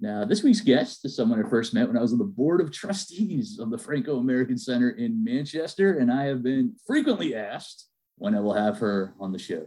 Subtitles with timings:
[0.00, 2.60] Now, this week's guest is someone I first met when I was on the board
[2.60, 7.88] of trustees of the Franco American Center in Manchester, and I have been frequently asked
[8.16, 9.66] when I will have her on the show.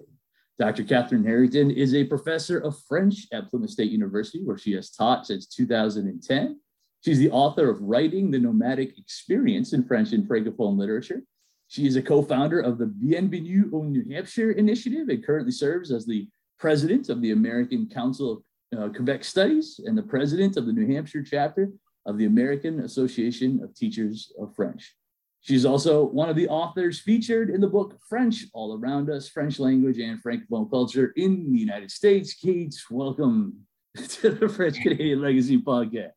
[0.60, 0.84] Dr.
[0.84, 5.26] Catherine Harrington is a professor of French at Plymouth State University, where she has taught
[5.26, 6.60] since 2010.
[7.04, 11.24] She's the author of Writing the Nomadic Experience in French and Francophone Literature.
[11.70, 15.92] She is a co founder of the Bienvenue au New Hampshire initiative and currently serves
[15.92, 16.28] as the
[16.60, 18.44] president of the American Council of
[18.78, 21.72] uh, Quebec Studies and the president of the New Hampshire chapter
[22.06, 24.96] of the American Association of Teachers of French.
[25.42, 29.58] She's also one of the authors featured in the book French All Around Us French
[29.60, 32.34] Language and Francophone Culture in the United States.
[32.34, 33.66] Kate, welcome
[33.98, 36.12] to the French Canadian Legacy Podcast.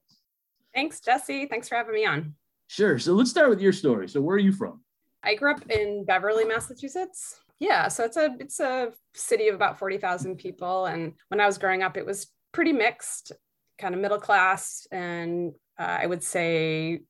[0.75, 1.47] Thanks, Jesse.
[1.47, 2.35] Thanks for having me on.
[2.67, 2.99] Sure.
[2.99, 4.09] So let's start with your story.
[4.09, 4.83] So, where are you from?
[5.23, 7.41] I grew up in Beverly, Massachusetts.
[7.61, 11.59] Yeah, so it's a it's a city of about 40,000 people and when I was
[11.59, 13.33] growing up it was pretty mixed,
[13.79, 17.01] kind of middle class, and uh, I would say,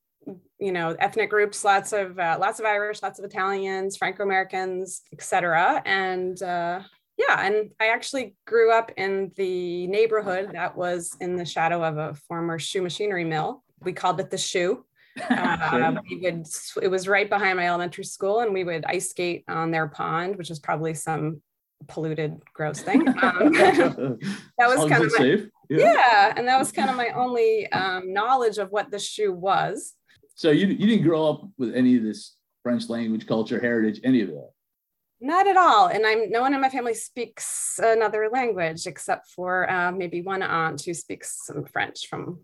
[0.59, 5.01] you know, ethnic groups, lots of uh, lots of Irish, lots of Italians, Franco Americans,
[5.11, 5.81] etc.
[5.85, 6.81] And uh,
[7.17, 11.97] yeah, and I actually grew up in the neighborhood that was in the shadow of
[11.97, 13.63] a former shoe machinery mill.
[13.81, 14.85] We called it the shoe.
[15.29, 16.47] Uh, we would
[16.81, 20.35] it was right behind my elementary school and we would ice skate on their pond
[20.35, 21.39] which was probably some
[21.87, 23.07] polluted, gross thing.
[23.23, 24.17] Um, that
[24.59, 25.47] was kind of my, safe.
[25.69, 25.93] Yeah.
[25.93, 26.33] yeah.
[26.35, 29.93] and that was kind of my only um, knowledge of what the shoe was.
[30.35, 34.21] So you you didn't grow up with any of this French language, culture, heritage, any
[34.21, 34.49] of that.
[35.21, 35.87] Not at all.
[35.87, 40.41] And I'm no one in my family speaks another language except for uh, maybe one
[40.41, 42.41] aunt who speaks some French from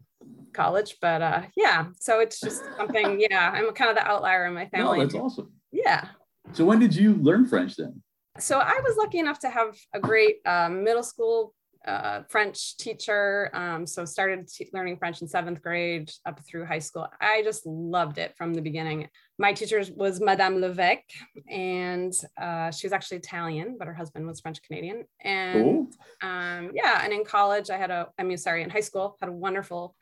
[0.53, 0.95] college.
[1.01, 3.19] But uh, yeah, so it's just something.
[3.29, 4.99] Yeah, I'm kind of the outlier in my family.
[4.99, 5.51] No, that's awesome.
[5.71, 6.07] Yeah.
[6.53, 8.01] So when did you learn French then?
[8.39, 11.53] So I was lucky enough to have a great um, middle school
[11.85, 13.49] uh, French teacher.
[13.53, 17.07] Um, so started t- learning French in seventh grade up through high school.
[17.21, 19.07] I just loved it from the beginning.
[19.37, 21.09] My teacher was Madame Levesque,
[21.49, 25.05] and uh, she was actually Italian, but her husband was French Canadian.
[25.23, 29.17] And um, yeah, and in college, I had a, I mean, sorry, in high school,
[29.21, 29.95] had a wonderful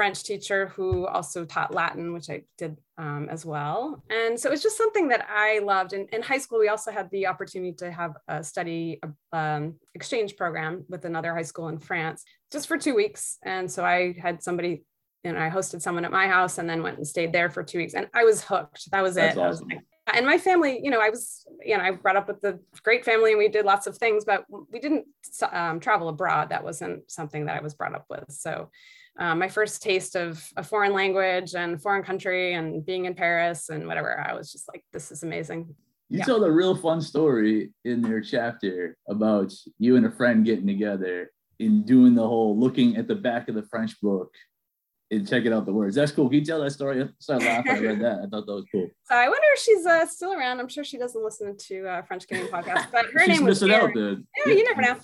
[0.00, 4.02] French teacher who also taught Latin, which I did um, as well.
[4.08, 5.92] And so it was just something that I loved.
[5.92, 8.98] And in high school, we also had the opportunity to have a study
[9.34, 13.36] um, exchange program with another high school in France just for two weeks.
[13.42, 14.84] And so I had somebody,
[15.22, 17.62] you know, I hosted someone at my house and then went and stayed there for
[17.62, 17.92] two weeks.
[17.92, 18.90] And I was hooked.
[18.92, 19.38] That was That's it.
[19.38, 19.66] Awesome.
[19.66, 19.84] Was like,
[20.14, 23.04] and my family, you know, I was, you know, I brought up with the great
[23.04, 25.04] family and we did lots of things, but we didn't
[25.52, 26.48] um, travel abroad.
[26.48, 28.24] That wasn't something that I was brought up with.
[28.30, 28.70] So
[29.20, 33.68] um, my first taste of a foreign language and foreign country and being in Paris
[33.68, 34.18] and whatever.
[34.18, 35.74] I was just like, this is amazing.
[36.08, 36.24] You yeah.
[36.24, 41.30] told a real fun story in your chapter about you and a friend getting together
[41.60, 44.34] and doing the whole looking at the back of the French book
[45.10, 45.96] and checking out the words.
[45.96, 46.28] That's cool.
[46.28, 47.02] Can you tell that story?
[47.02, 47.72] I started laughing.
[47.72, 48.20] I read that.
[48.20, 48.88] I thought that was cool.
[49.10, 50.60] So I wonder if she's uh, still around.
[50.60, 53.60] I'm sure she doesn't listen to uh, French Gaming podcast, but her she's name was
[53.60, 54.24] missing out, dude.
[54.46, 54.96] Yeah, you never know.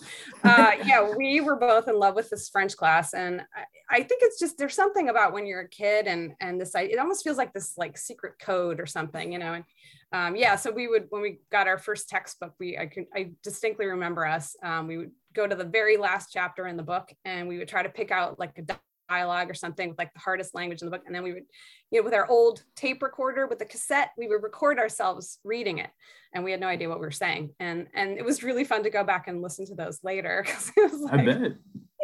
[0.44, 4.20] Uh, yeah, we were both in love with this French class, and I, I, think
[4.22, 7.36] it's just there's something about when you're a kid and and this it almost feels
[7.36, 9.54] like this like secret code or something, you know.
[9.54, 9.64] And
[10.12, 13.32] um, yeah, so we would when we got our first textbook, we I can I
[13.42, 14.54] distinctly remember us.
[14.62, 17.66] Um, we would go to the very last chapter in the book, and we would
[17.66, 18.62] try to pick out like a
[19.08, 21.04] dialogue or something with like the hardest language in the book.
[21.06, 21.44] And then we would,
[21.90, 25.78] you know, with our old tape recorder with the cassette, we would record ourselves reading
[25.78, 25.90] it.
[26.34, 27.54] And we had no idea what we were saying.
[27.60, 30.72] And and it was really fun to go back and listen to those later because
[30.76, 31.52] it was like, I bet.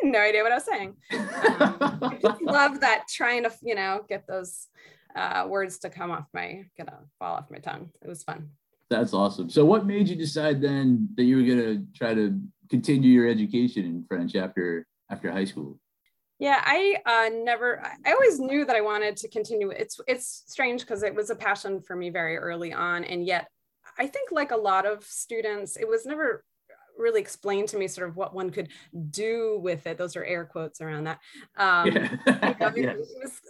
[0.02, 0.96] no idea what I was saying.
[1.62, 4.68] Um, I love that trying to, you know, get those
[5.14, 7.90] uh, words to come off my, get a fall off my tongue.
[8.00, 8.50] It was fun.
[8.90, 9.48] That's awesome.
[9.48, 12.38] So what made you decide then that you were going to try to
[12.68, 15.78] continue your education in French after after high school?
[16.42, 17.80] Yeah, I uh, never.
[18.04, 19.70] I always knew that I wanted to continue.
[19.70, 23.46] It's it's strange because it was a passion for me very early on, and yet
[23.96, 26.44] I think like a lot of students, it was never
[26.98, 28.70] really explained to me sort of what one could
[29.10, 29.98] do with it.
[29.98, 31.20] Those are air quotes around that.
[31.56, 32.72] Um, yeah.
[32.74, 33.40] you know, it, it was,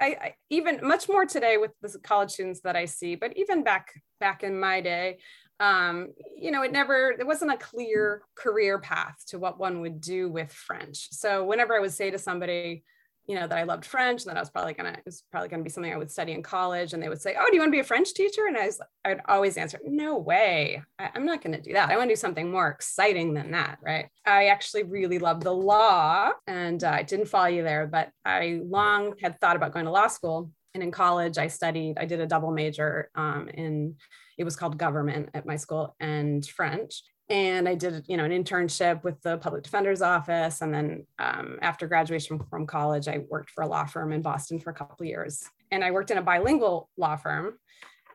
[0.00, 3.62] I, I, even much more today with the college students that I see, but even
[3.62, 5.18] back back in my day,
[5.60, 10.00] um, you know, it never, there wasn't a clear career path to what one would
[10.00, 11.08] do with French.
[11.10, 12.84] So whenever I would say to somebody,
[13.26, 15.50] you know, that I loved French and that I was probably gonna, it was probably
[15.50, 16.94] gonna be something I would study in college.
[16.94, 18.46] And they would say, Oh, do you want to be a French teacher?
[18.46, 20.82] And I was, I'd always answer, No way.
[20.98, 21.90] I, am not gonna do that.
[21.90, 23.78] I want to do something more exciting than that.
[23.82, 24.06] Right.
[24.24, 28.60] I actually really loved the law and uh, I didn't follow you there, but I
[28.64, 30.50] long had thought about going to law school.
[30.72, 33.96] And in college, I studied, I did a double major um, in,
[34.38, 38.30] it was called government at my school and French and I did, you know, an
[38.30, 40.62] internship with the public defender's office.
[40.62, 44.58] And then um, after graduation from college, I worked for a law firm in Boston
[44.58, 45.46] for a couple years.
[45.70, 47.58] And I worked in a bilingual law firm.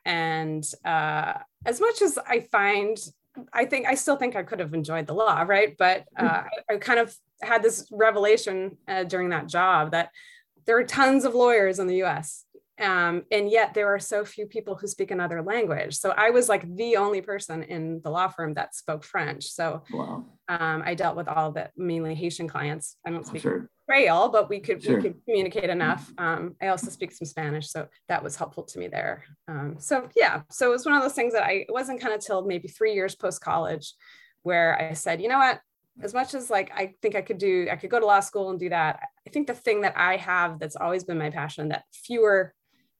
[0.03, 1.33] And uh,
[1.65, 2.97] as much as I find,
[3.53, 5.75] I think I still think I could have enjoyed the law, right?
[5.77, 10.09] But uh, I, I, kind of had this revelation uh, during that job that
[10.65, 12.45] there are tons of lawyers in the U.S.
[12.83, 15.95] Um, and yet there are so few people who speak another language.
[15.95, 19.45] So I was like the only person in the law firm that spoke French.
[19.45, 20.25] So wow.
[20.49, 22.97] um, I dealt with all the mainly Haitian clients.
[23.07, 23.69] I don't speak sure.
[23.87, 24.97] Creole, but we could sure.
[24.97, 26.11] we could communicate enough.
[26.17, 29.23] Um, I also speak some Spanish, so that was helpful to me there.
[29.47, 32.13] Um, so yeah, so it was one of those things that I it wasn't kind
[32.13, 33.93] of till maybe three years post college
[34.43, 35.59] where I said, you know what,
[36.01, 38.49] as much as like I think I could do, I could go to law school
[38.49, 39.01] and do that.
[39.27, 42.53] I think the thing that I have that's always been my passion that fewer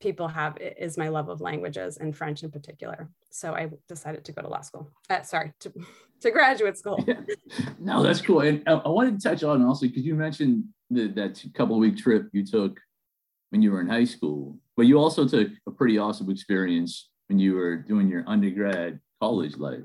[0.04, 3.10] people have is my love of languages and French in particular.
[3.32, 4.92] So I decided to go to law school.
[5.10, 5.72] Uh, sorry, to,
[6.22, 7.04] to graduate school.
[7.08, 7.22] Yeah.
[7.80, 8.42] No, that's cool.
[8.42, 11.98] And I, I wanted to touch on also because you mentioned the, that couple week
[11.98, 12.80] trip you took
[13.50, 17.40] when you were in high school, but you also took a pretty awesome experience when
[17.40, 19.84] you were doing your undergrad college life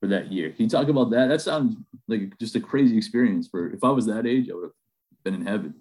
[0.00, 0.50] for that year.
[0.50, 1.28] Can you talk about that?
[1.28, 1.76] That sounds
[2.08, 4.72] like just a crazy experience for if I was that age, I would have
[5.24, 5.74] been in heaven.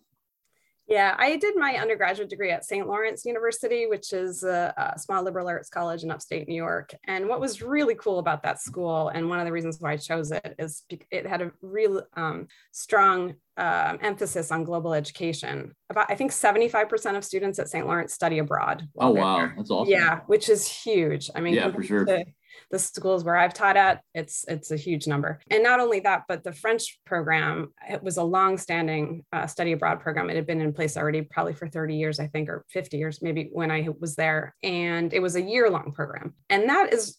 [0.87, 2.87] Yeah, I did my undergraduate degree at St.
[2.87, 6.95] Lawrence University, which is a, a, small liberal arts college in upstate New York.
[7.03, 9.97] And what was really cool about that school, and one of the reasons why I
[9.97, 15.73] chose it, is it had a real um, strong um, emphasis on global education.
[15.89, 17.85] About I think 75% of students at St.
[17.85, 18.87] Lawrence study abroad.
[18.97, 19.53] Oh wow, there.
[19.57, 19.91] that's awesome.
[19.91, 21.29] Yeah, which is huge.
[21.35, 22.05] I mean, yeah, for sure.
[22.05, 22.23] To,
[22.71, 25.39] the schools where I've taught at, it's it's a huge number.
[25.49, 29.99] And not only that, but the French program it was a long-standing uh, study abroad
[29.99, 30.29] program.
[30.29, 33.21] It had been in place already, probably for 30 years, I think, or 50 years,
[33.21, 34.55] maybe when I was there.
[34.63, 37.17] And it was a year-long program, and that is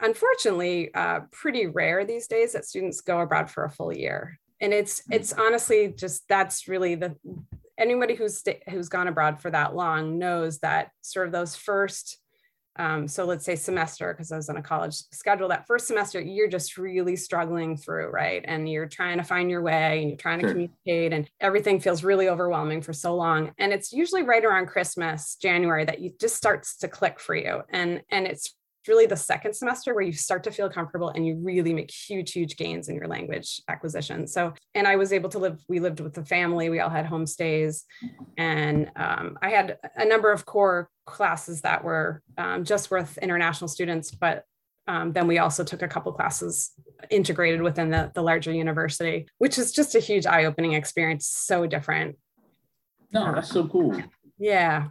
[0.00, 4.38] unfortunately uh, pretty rare these days that students go abroad for a full year.
[4.60, 5.12] And it's hmm.
[5.12, 7.16] it's honestly just that's really the
[7.78, 12.18] anybody who's who's gone abroad for that long knows that sort of those first
[12.78, 16.20] um, so let's say semester, because I was on a college schedule, that first semester,
[16.20, 18.44] you're just really struggling through, right?
[18.46, 20.52] And you're trying to find your way and you're trying to sure.
[20.52, 23.52] communicate, and everything feels really overwhelming for so long.
[23.58, 27.62] And it's usually right around Christmas, January, that you just starts to click for you.
[27.70, 28.54] And, and it's
[28.88, 32.32] really the second semester where you start to feel comfortable and you really make huge,
[32.32, 34.26] huge gains in your language acquisition.
[34.26, 37.06] So, and I was able to live, we lived with the family, we all had
[37.06, 37.82] homestays.
[38.36, 43.68] And um, I had a number of core classes that were um, just with international
[43.68, 44.44] students, but
[44.86, 46.70] um, then we also took a couple classes
[47.10, 51.26] integrated within the, the larger university, which is just a huge eye opening experience.
[51.26, 52.16] So different.
[53.12, 54.00] No, that's so cool.
[54.38, 54.88] Yeah.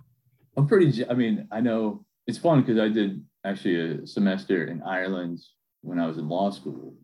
[0.56, 4.84] I'm pretty, I mean, I know it's fun because I did actually a semester in
[4.84, 5.40] Ireland
[5.82, 6.96] when I was in law school,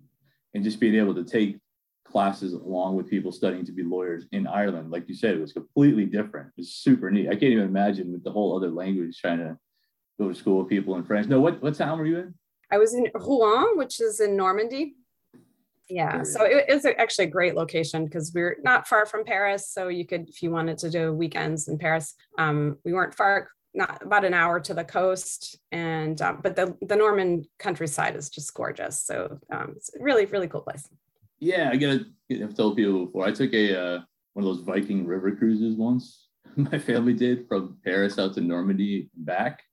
[0.53, 1.59] and just being able to take
[2.05, 5.53] classes along with people studying to be lawyers in Ireland, like you said, it was
[5.53, 6.51] completely different.
[6.57, 7.27] It's super neat.
[7.27, 9.57] I can't even imagine with the whole other language trying to
[10.19, 11.27] go to school with people in French.
[11.27, 12.33] No, what what town were you in?
[12.71, 14.95] I was in Rouen, which is in Normandy.
[15.89, 19.69] Yeah, so it, was actually a great location because we are not far from Paris.
[19.69, 23.49] So you could, if you wanted to do weekends in Paris, um, we weren't far
[23.73, 28.29] not about an hour to the coast and um, but the the norman countryside is
[28.29, 29.03] just gorgeous.
[29.03, 30.87] So um, it's really really cool place.
[31.39, 33.99] Yeah i gotta i've told people before i took a uh,
[34.33, 36.27] one of those viking river cruises once.
[36.55, 39.63] My family did from paris out to normandy and back.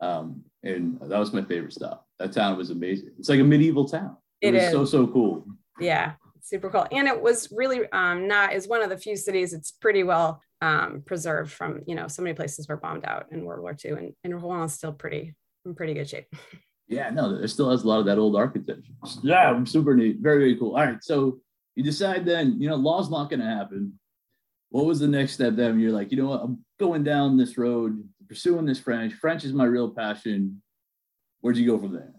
[0.00, 2.08] Um, and that was my favorite stop.
[2.18, 3.10] That town was amazing.
[3.18, 4.16] It's like a medieval town.
[4.40, 4.72] It, it was is.
[4.72, 5.46] so so cool.
[5.80, 6.12] Yeah
[6.42, 6.86] super cool.
[6.90, 10.42] And it was really um, not is one of the few cities it's pretty well
[10.62, 13.90] um, preserved from you know so many places were bombed out in World War II,
[13.90, 15.34] and, and Rouen is still pretty
[15.66, 16.32] in pretty good shape.
[16.88, 18.92] Yeah, no, it still has a lot of that old architecture.
[19.22, 20.72] Yeah, super neat, very very cool.
[20.76, 21.38] All right, so
[21.74, 23.98] you decide then, you know, law's not going to happen.
[24.68, 25.80] What was the next step then?
[25.80, 29.14] You're like, you know what, I'm going down this road, pursuing this French.
[29.14, 30.60] French is my real passion.
[31.40, 32.12] Where'd you go from there?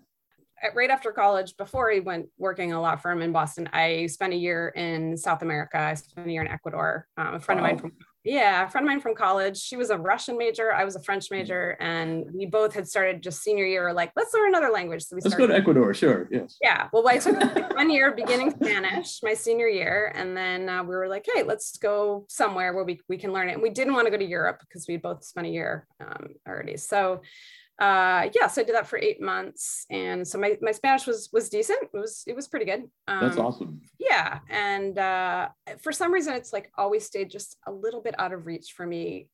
[0.74, 4.34] right after college, before I went working in a law firm in Boston, I spent
[4.34, 5.78] a year in South America.
[5.78, 7.08] I spent a year in Ecuador.
[7.18, 7.68] Um, a friend wow.
[7.68, 7.92] of mine from
[8.24, 9.58] Yeah, a friend of mine from college.
[9.58, 10.72] She was a Russian major.
[10.74, 11.36] I was a French Hmm.
[11.36, 13.92] major, and we both had started just senior year.
[13.94, 15.04] Like, let's learn another language.
[15.04, 15.48] So we Let's started.
[15.48, 15.94] go to Ecuador.
[15.94, 16.28] Sure.
[16.32, 16.58] Yes.
[16.62, 16.88] Yeah.
[16.94, 17.36] Well, I took
[17.76, 20.12] one year beginning Spanish my senior year.
[20.16, 23.50] And then uh, we were like, hey, let's go somewhere where we, we can learn
[23.50, 23.54] it.
[23.54, 26.30] And we didn't want to go to Europe because we both spent a year um,
[26.48, 26.78] already.
[26.78, 27.22] So
[27.80, 31.30] uh yeah so i did that for eight months and so my, my spanish was
[31.34, 33.82] was decent it was it was pretty good um, That's awesome.
[34.00, 35.50] yeah and uh
[35.82, 38.86] for some reason it's like always stayed just a little bit out of reach for
[38.86, 39.28] me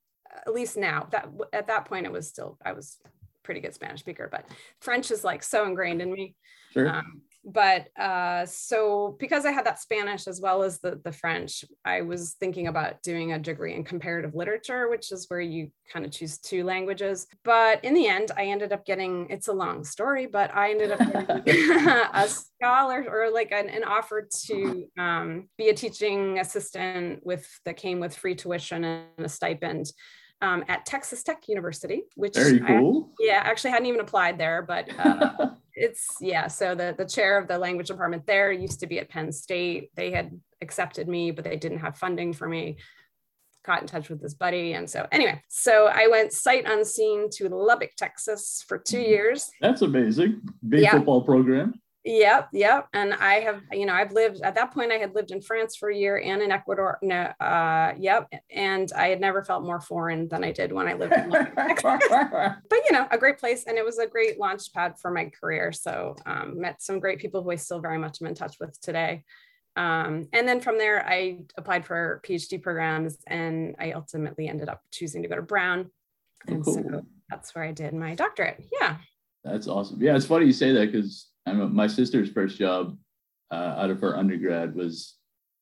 [0.48, 2.98] at least now that at that point it was still i was
[3.44, 4.46] pretty good spanish speaker but
[4.80, 6.36] french is like so ingrained in me
[6.72, 6.88] Sure.
[6.88, 11.66] um, but uh, so because I had that Spanish as well as the, the French,
[11.84, 16.06] I was thinking about doing a degree in comparative literature, which is where you kind
[16.06, 17.28] of choose two languages.
[17.44, 20.92] But in the end, I ended up getting it's a long story, but I ended
[20.92, 21.00] up
[21.46, 21.72] getting
[22.14, 27.78] a scholar or like an, an offer to um, be a teaching assistant with that
[27.78, 29.92] came with free tuition and a stipend.
[30.42, 34.88] Um, at Texas Tech University, which Very I- yeah, actually hadn't even applied there, but
[34.98, 39.00] uh, it's yeah so the the chair of the language department there used to be
[39.00, 42.76] at penn state they had accepted me but they didn't have funding for me
[43.66, 47.48] got in touch with this buddy and so anyway so i went sight unseen to
[47.48, 50.42] lubbock texas for two years That's amazing.
[50.68, 50.92] Big Yeah.
[50.92, 51.80] football program.
[52.06, 55.32] Yep yep and i have you know i've lived at that point i had lived
[55.32, 59.44] in france for a year and in ecuador no uh yep and i had never
[59.44, 61.30] felt more foreign than i did when i lived in
[62.70, 65.26] but you know, a great place, and it was a great launch pad for my
[65.26, 65.72] career.
[65.72, 68.80] So um, met some great people who I still very much am in touch with
[68.82, 69.24] today.
[69.76, 74.82] Um, and then from there, I applied for PhD programs, and I ultimately ended up
[74.92, 75.92] choosing to go to Brown,
[76.48, 76.74] and cool.
[76.74, 78.64] so that's where I did my doctorate.
[78.80, 78.98] Yeah,
[79.44, 80.02] That's awesome.
[80.02, 82.98] Yeah, it's funny you say that because I know my sister's first job
[83.52, 85.16] uh, out of her undergrad was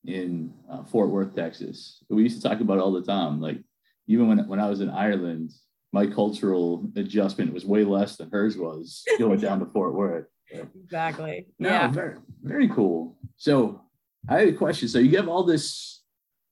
[0.06, 2.04] in uh, Fort Worth, Texas.
[2.10, 3.40] We used to talk about it all the time.
[3.40, 3.60] Like
[4.08, 5.52] even when when I was in Ireland,
[5.94, 10.26] my cultural adjustment was way less than hers was going down to Fort Worth.
[10.52, 11.48] exactly.
[11.60, 11.88] No, Yeah.
[11.92, 13.18] very very cool.
[13.38, 13.82] So
[14.30, 14.88] I had a question.
[14.90, 16.04] So you have all this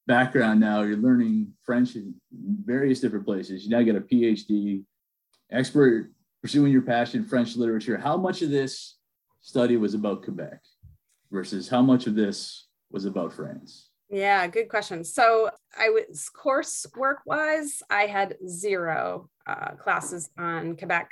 [0.08, 0.82] background now.
[0.84, 2.16] You're learning French in
[2.64, 3.64] various different places.
[3.66, 4.84] You now get a PhD,
[5.52, 6.12] expert
[6.42, 7.98] pursuing your passion, French literature.
[7.98, 8.96] How much of this
[9.46, 10.60] study was about Quebec
[11.32, 13.92] versus how much of this was about France?
[14.10, 15.04] Yeah, good question.
[15.04, 21.12] So I was coursework wise, I had zero uh, classes on Quebec,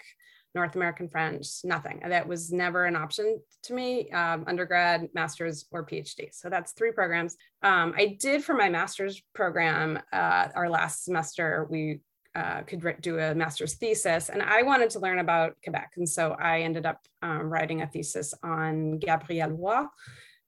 [0.55, 2.01] North American French, nothing.
[2.07, 6.29] That was never an option to me, um, undergrad, master's, or PhD.
[6.31, 7.35] So that's three programs.
[7.61, 11.99] Um, I did for my master's program, uh, our last semester, we
[12.35, 15.93] uh, could do a master's thesis, and I wanted to learn about Quebec.
[15.97, 19.85] And so I ended up um, writing a thesis on Gabrielle Roy,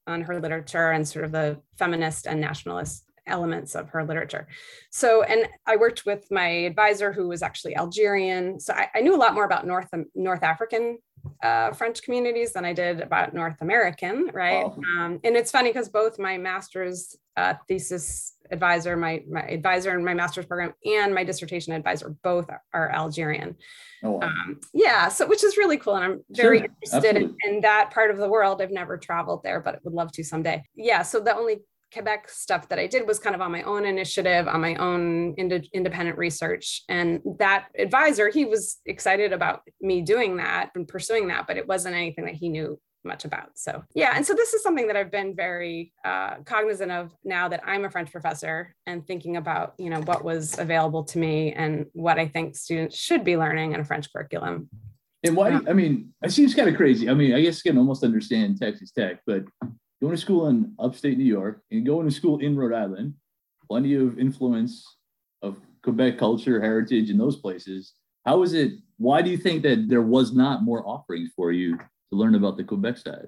[0.08, 4.48] on her literature and sort of the feminist and nationalist elements of her literature.
[4.92, 8.60] So, and I worked with my advisor who was actually Algerian.
[8.60, 11.00] So I, I knew a lot more about North North African
[11.42, 14.66] uh, French communities than I did about North American, right?
[14.66, 14.78] Wow.
[14.98, 20.04] Um, and it's funny because both my master's uh, thesis advisor, my my advisor in
[20.04, 23.56] my master's program, and my dissertation advisor both are Algerian.
[24.04, 24.28] Oh, wow.
[24.28, 27.90] um, yeah so which is really cool and i'm very Sure, interested in, in that
[27.92, 28.62] part of the world.
[28.62, 30.64] I've never traveled there but would love to someday.
[30.76, 31.62] Yeah so the only
[31.94, 35.34] quebec stuff that i did was kind of on my own initiative on my own
[35.38, 41.28] ind- independent research and that advisor he was excited about me doing that and pursuing
[41.30, 44.54] that but it wasn't anything that he knew much about so yeah and so this
[44.54, 48.76] is something that i've been very uh, cognizant of now that i'm a french professor
[48.88, 52.98] and thinking about you know what was available to me and what i think students
[52.98, 54.70] should be learning in a french curriculum
[55.26, 55.60] And why?
[55.68, 57.10] I mean, it seems kind of crazy.
[57.10, 59.44] I mean, I guess you can almost understand Texas Tech, but
[60.02, 63.16] going to school in upstate New York and going to school in Rhode Island,
[63.68, 64.86] plenty of influence
[65.42, 67.94] of Quebec culture, heritage in those places.
[68.26, 68.74] How is it?
[68.98, 71.80] Why do you think that there was not more offerings for you
[72.12, 73.28] to learn about the Quebec side?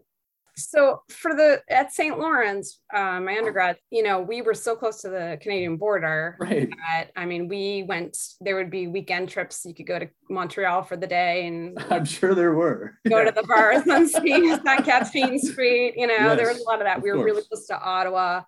[0.60, 5.02] so for the at st lawrence uh, my undergrad you know we were so close
[5.04, 6.68] to the canadian border Right.
[6.90, 10.82] that i mean we went there would be weekend trips you could go to montreal
[10.82, 12.98] for the day and I'm sure there were.
[13.08, 14.66] go to the bars on St.
[14.84, 15.94] Catherine Street.
[15.96, 16.98] You know, there was a lot of that.
[16.98, 18.42] of We were really close to Ottawa.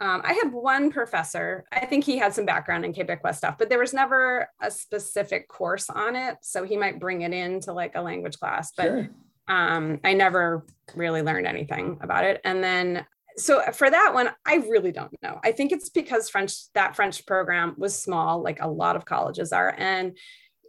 [0.00, 1.64] Um, I had one professor.
[1.72, 5.48] I think he had some background in Quebecois stuff, but there was never a specific
[5.48, 6.36] course on it.
[6.42, 9.08] So he might bring it into like a language class, but Sure.
[9.48, 12.40] Um, I never really learned anything about it.
[12.44, 15.40] And then, so for that one, I really don't know.
[15.44, 19.52] I think it's because French, that French program was small, like a lot of colleges
[19.52, 19.74] are.
[19.76, 20.16] And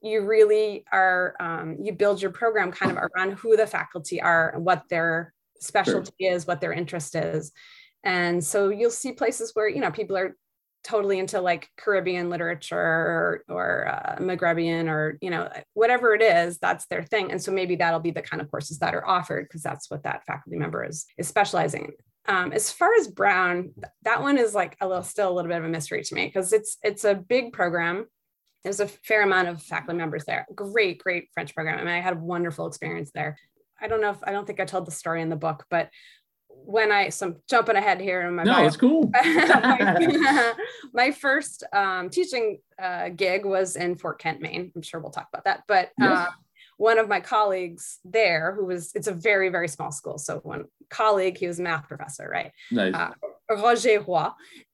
[0.03, 4.53] you really are, um, you build your program kind of around who the faculty are
[4.53, 7.51] and what their specialty is, what their interest is.
[8.03, 10.35] And so you'll see places where, you know, people are
[10.87, 16.57] totally into like Caribbean literature or, or uh, Maghrebian or, you know, whatever it is,
[16.59, 17.29] that's their thing.
[17.29, 20.03] And so maybe that'll be the kind of courses that are offered because that's what
[20.03, 22.33] that faculty member is, is specializing in.
[22.33, 25.57] Um, as far as Brown, that one is like a little, still a little bit
[25.57, 28.05] of a mystery to me because it's, it's a big program.
[28.63, 30.47] There's a fair amount of faculty members there.
[30.55, 31.79] Great, great French program.
[31.79, 33.37] I mean, I had a wonderful experience there.
[33.79, 35.89] I don't know if I don't think I told the story in the book, but
[36.65, 39.09] when I some jumping ahead here in my no, bio, it's cool.
[39.23, 40.53] my,
[40.93, 44.71] my first um, teaching uh, gig was in Fort Kent, Maine.
[44.75, 45.63] I'm sure we'll talk about that.
[45.67, 46.27] But Yes.
[46.27, 46.31] uh,
[46.77, 50.65] one of my colleagues there, who was it's a very very small school, so one
[50.89, 52.51] colleague, he was a math professor, right?
[52.71, 52.93] nice.
[52.93, 53.09] uh,
[53.49, 54.27] Roger Roy,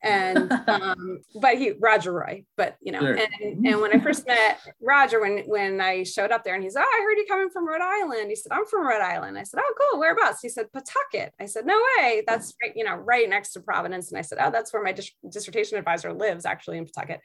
[0.03, 3.13] and um, but he Roger Roy, but you know, Sure.
[3.15, 6.75] and, and when I first met Roger, when when I showed up there, and he's,
[6.75, 8.29] oh, I heard you coming from Rhode Island.
[8.29, 9.37] He said, I'm from Rhode Island.
[9.37, 9.99] I said, oh, cool.
[9.99, 10.41] Whereabouts?
[10.41, 11.33] He said, Pawtucket.
[11.39, 12.23] I said, no way.
[12.27, 14.11] That's right, you know, right next to Providence.
[14.11, 17.21] And I said, oh, that's where my dis- dissertation advisor lives, actually in Pawtucket.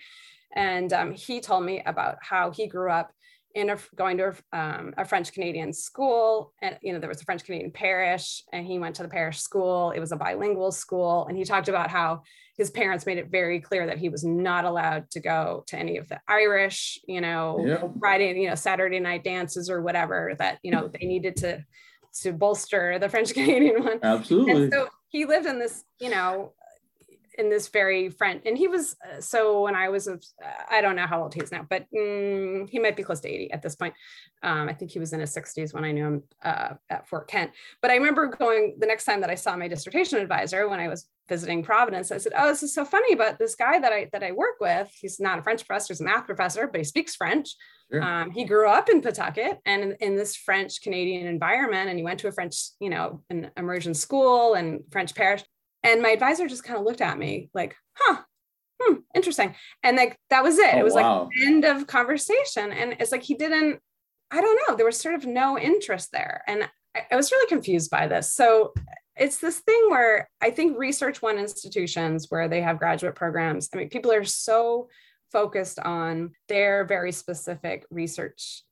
[0.55, 3.11] And um, he told me about how he grew up
[3.59, 7.21] in a going to a, um, a French Canadian school, and you know there was
[7.21, 9.91] a French Canadian parish, and he went to the parish school.
[9.91, 12.23] It was a bilingual school, and he talked about how
[12.57, 15.97] his parents made it very clear that he was not allowed to go to any
[15.97, 17.83] of the Irish, you know, yeah.
[18.01, 20.35] Friday, you know, Saturday night dances or whatever.
[20.39, 21.65] That you know they needed to
[22.23, 24.01] to bolster the French Canadian one.
[24.03, 24.65] Absolutely.
[24.65, 26.53] And so he lived in this, you know,
[27.39, 30.17] in this very French, and he was uh, so when I was, uh,
[30.71, 33.29] I don't know how old he is now, but mm, he might be close to
[33.29, 33.95] 80 at this point.
[34.43, 37.29] Um, I think he was in his 60s when I knew him uh, at Fort
[37.29, 37.53] Kent.
[37.81, 40.89] But I remember going the next time that I saw my dissertation advisor when I
[40.89, 42.11] was visiting Providence.
[42.11, 44.57] I said, "Oh, this is so funny, but this guy that I that I work
[44.61, 47.55] with, he's not a French professor, he's a math professor, but he speaks French.
[47.91, 48.03] Sure.
[48.03, 52.05] Um, he grew up in Pawtucket and in, in this French Canadian environment, and he
[52.05, 55.43] went to a French, you know, an immersion school and French parish.
[55.83, 58.23] And my advisor just kind of looked at me like, huh,
[58.81, 59.55] hmm, interesting.
[59.83, 60.75] And like that was it.
[60.75, 61.25] Oh, it was wow.
[61.25, 62.73] like end of conversation.
[62.73, 63.81] And it's like he didn't,
[64.31, 66.43] I don't know, there was sort of no interest there.
[66.47, 68.33] And I, I was really confused by this.
[68.33, 68.73] So
[69.17, 73.79] it's this thing where I think research one institutions where they have graduate programs, I
[73.79, 74.89] mean, people are so
[75.33, 78.65] focused on their very specific research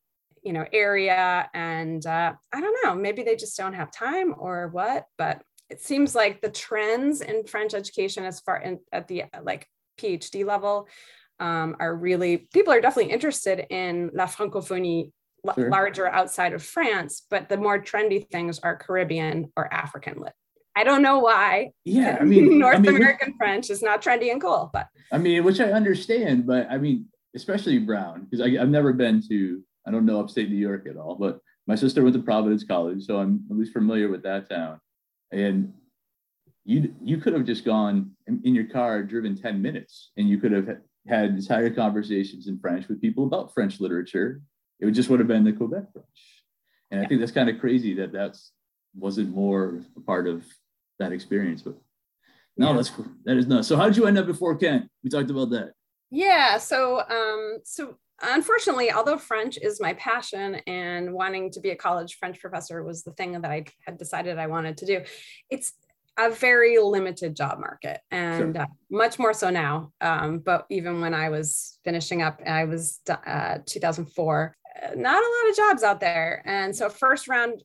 [0.43, 4.69] you know area and uh, i don't know maybe they just don't have time or
[4.69, 9.25] what but it seems like the trends in french education as far in, at the
[9.43, 9.67] like
[9.99, 10.89] phd level
[11.39, 15.11] um, are really people are definitely interested in la francophonie
[15.55, 15.71] Sure.
[15.71, 20.33] larger outside of france but the more trendy things are caribbean or african lit
[20.75, 22.19] i don't know why yeah.
[22.21, 25.45] I mean, north I mean, american french is not trendy and cool but I mean,
[25.45, 30.07] which I understand, but I mean, especially Brown, because I've never been to, I don't
[30.07, 33.45] know upstate New York at all, but my sister went to Providence College, so I'm
[33.51, 34.81] at least familiar with that town.
[35.33, 35.73] And
[36.65, 40.53] you you could have just gone in, your car, driven 10 minutes, and you could
[40.53, 40.69] have
[41.07, 44.41] had entire conversations in French with people about French literature.
[44.81, 46.43] It just would have been the Quebec French.
[46.91, 48.53] And I think that's kind of crazy that that's
[48.95, 50.45] wasn't more a part of
[50.99, 51.77] that experience, but
[52.57, 52.77] no, Yeah.
[52.77, 53.07] that's cool.
[53.25, 53.69] That is nuts.
[53.69, 54.89] So how did you end up Fort Kent?
[55.05, 55.73] We talked about that.
[56.11, 56.59] Yeah.
[56.59, 62.17] So, um, so unfortunately, although French is my passion and wanting to be a college
[62.19, 65.01] French professor was the thing that I had decided I wanted to do,
[65.51, 65.73] it's
[66.19, 69.93] a very limited job market and uh, much more so now.
[70.01, 75.45] Um, but even when I was finishing up, I was uh, 2004, uh, not a
[75.45, 76.43] lot of jobs out there.
[76.47, 77.63] And so, first round,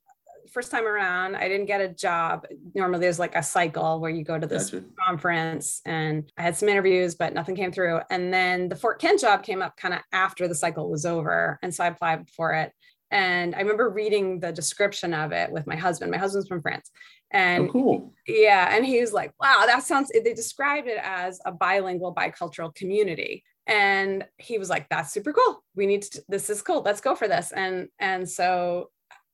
[0.52, 2.46] first time around, I didn't get a job.
[2.74, 4.86] Normally, there's like a cycle where you go to this Gotcha.
[5.06, 8.02] conference and I had some interviews, but nothing came through.
[8.10, 11.60] And then the Fort Kent job came up kind of after the cycle was over.
[11.62, 12.72] And so I applied for it.
[13.12, 16.12] And I remember reading the description of it with my husband.
[16.12, 16.90] My husband's from France.
[17.32, 18.14] And oh, cool.
[18.28, 22.74] yeah, and he was like, wow, that sounds, they described it as a bilingual, bicultural
[22.74, 23.44] community.
[23.68, 25.64] And he was like, that's super cool.
[25.76, 26.82] We need to, this is cool.
[26.82, 27.52] Let's go for this.
[27.52, 28.90] And, and so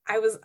[0.08, 0.38] I was,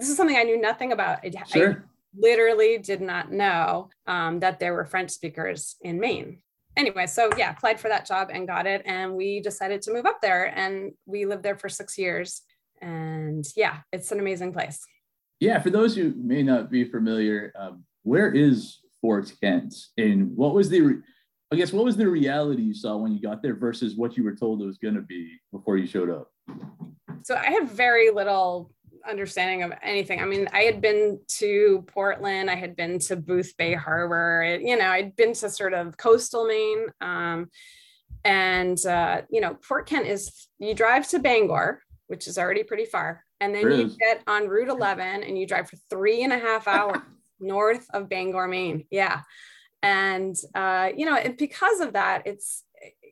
[0.00, 1.18] this is something I knew nothing about.
[1.22, 1.84] I- I Sure.
[2.16, 6.42] literally did not know um, that there were French speakers in Maine.
[6.76, 8.82] Anyway, so yeah, applied for that job and got it.
[8.86, 12.42] And we decided to move up there and we lived there for six years.
[12.80, 14.80] And yeah, it's an amazing place.
[15.38, 20.54] Yeah, for those who may not be familiar, um, where is Fort Kent, and what
[20.54, 21.02] was the, re-
[21.52, 24.24] I guess, what was the reality you saw when you got there versus what you
[24.24, 26.30] were told it was going to be before you showed up?
[27.22, 28.70] So I had very little
[29.08, 30.20] understanding of anything.
[30.20, 34.76] I mean, I had been to Portland, I had been to Boothbay Harbor, it- you
[34.76, 36.86] know, I'd been to sort of coastal Maine.
[37.00, 37.50] Um,
[38.24, 42.84] and, uh, you know, Fort Kent is, you drive to Bangor, which is already pretty
[42.84, 43.24] far.
[43.40, 46.68] And then you get on Route 11 and you drive for three and a half
[46.76, 46.98] hours
[47.40, 48.84] north of Bangor, Maine.
[48.90, 49.22] Yeah.
[49.82, 52.64] and uh, you know, and because of that, it's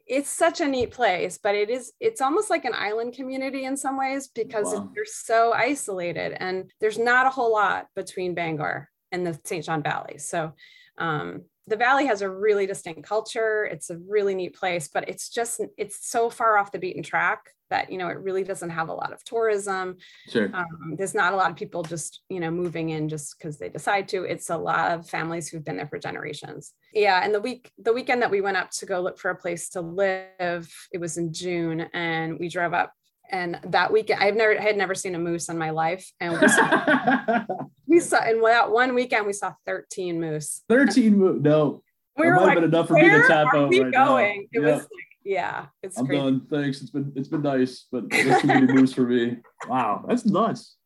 [0.08, 3.76] it's such a neat place, but it is it's almost like an island community in
[3.76, 4.90] some ways because wow.
[4.94, 9.64] they're so isolated and there's not a whole lot between Bangor and the St.
[9.64, 10.18] John Valley.
[10.18, 10.52] So
[10.96, 13.64] um, the valley has a really distinct culture.
[13.64, 17.50] It's a really neat place, but it's just it's so far off the beaten track
[17.70, 19.96] that you know it really doesn't have a lot of tourism.
[20.28, 20.50] Sure.
[20.52, 23.68] Um, there's not a lot of people just you know moving in just because they
[23.68, 24.24] decide to.
[24.24, 26.72] It's a lot of families who've been there for generations.
[26.92, 29.36] Yeah and the week the weekend that we went up to go look for a
[29.36, 32.92] place to live it was in june and we drove up
[33.30, 36.40] and that weekend i've never I had never seen a moose in my life and
[36.40, 37.44] we saw,
[37.86, 40.62] we saw in that one weekend we saw 13 moose.
[40.68, 41.82] 13 moose no.
[42.16, 44.48] We were like, enough for me to tap out right going?
[44.52, 44.60] Now.
[44.60, 44.86] It was
[45.28, 46.22] yeah, it's I'm crazy.
[46.22, 46.46] done.
[46.50, 46.80] Thanks.
[46.80, 49.36] It's been it's been nice, but this too many moose for me.
[49.68, 50.76] Wow, that's nuts.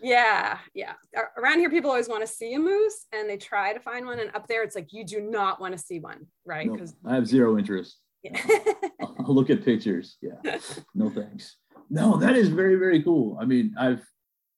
[0.00, 0.94] Yeah, yeah.
[1.36, 4.18] Around here, people always want to see a moose, and they try to find one.
[4.18, 6.70] And up there, it's like you do not want to see one, right?
[6.72, 7.98] Because I have zero interest.
[8.22, 8.40] Yeah.
[9.02, 10.16] I'll, look at pictures.
[10.22, 10.40] Yeah,
[10.94, 11.56] no thanks.
[11.90, 13.36] No, that is very very cool.
[13.38, 14.02] I mean, I've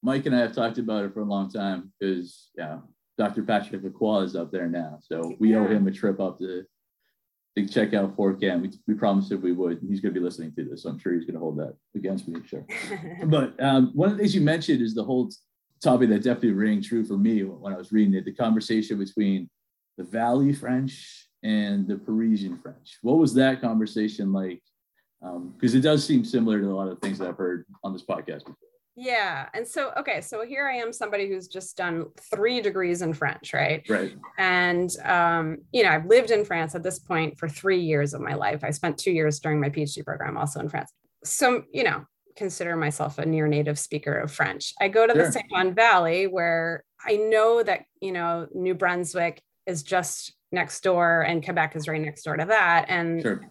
[0.04, 2.78] Mike and I have talked about it for a long time because yeah,
[3.18, 3.42] Dr.
[3.42, 5.58] Patrick Lacroix is up there now, so we yeah.
[5.58, 6.62] owe him a trip up to
[7.56, 8.62] to check out Fort Kent.
[8.62, 9.80] We, we promised if we would.
[9.86, 11.74] He's going to be listening to this, so I'm sure he's going to hold that
[11.94, 12.40] against me.
[12.46, 12.64] Sure.
[13.26, 15.30] but um, one of the things you mentioned is the whole
[15.82, 19.50] topic that definitely rang true for me when I was reading it: the conversation between
[19.98, 22.98] the Valley French and the Parisian French.
[23.02, 24.62] What was that conversation like?
[25.20, 27.92] Because um, it does seem similar to a lot of things that I've heard on
[27.92, 28.56] this podcast before.
[28.94, 29.48] Yeah.
[29.54, 33.54] And so, okay, so here I am, somebody who's just done three degrees in French,
[33.54, 33.82] right?
[33.88, 34.14] Right.
[34.38, 38.20] And, um, you know, I've lived in France at this point for three years of
[38.20, 38.62] my life.
[38.62, 40.92] I spent two years during my PhD program also in France.
[41.24, 42.04] So, you know,
[42.36, 44.74] consider myself a near native speaker of French.
[44.80, 45.30] I go to sure.
[45.30, 45.42] the.
[45.50, 51.44] John Valley where I know that, you know, New Brunswick is just next door and
[51.44, 52.86] Quebec is right next door to that.
[52.88, 53.48] And sure.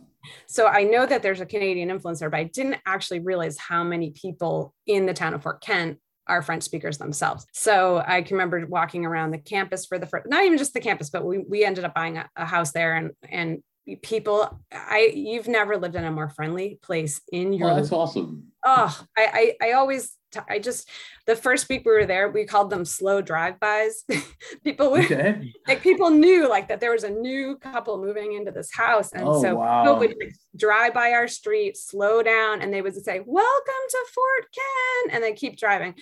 [0.47, 3.83] So I know that there's a Canadian influence there, but I didn't actually realize how
[3.83, 7.45] many people in the town of Fort Kent are French speakers themselves.
[7.51, 10.79] So I can remember walking around the campus for the first, not even just the
[10.79, 13.63] campus, but we, we ended up buying a, a house there and, and
[14.03, 18.50] people i you've never lived in a more friendly place in your oh, that's awesome
[18.63, 20.89] oh I, I i always I just
[21.27, 24.03] the first week we were there, we called them slow drive-bys.
[24.63, 25.53] people would okay.
[25.67, 29.11] like people knew like that there was a new couple moving into this house.
[29.11, 29.83] And oh, so wow.
[29.83, 34.05] people would like, drive by our street, slow down, and they would say, Welcome to
[34.13, 35.95] Fort Kent, and they keep driving.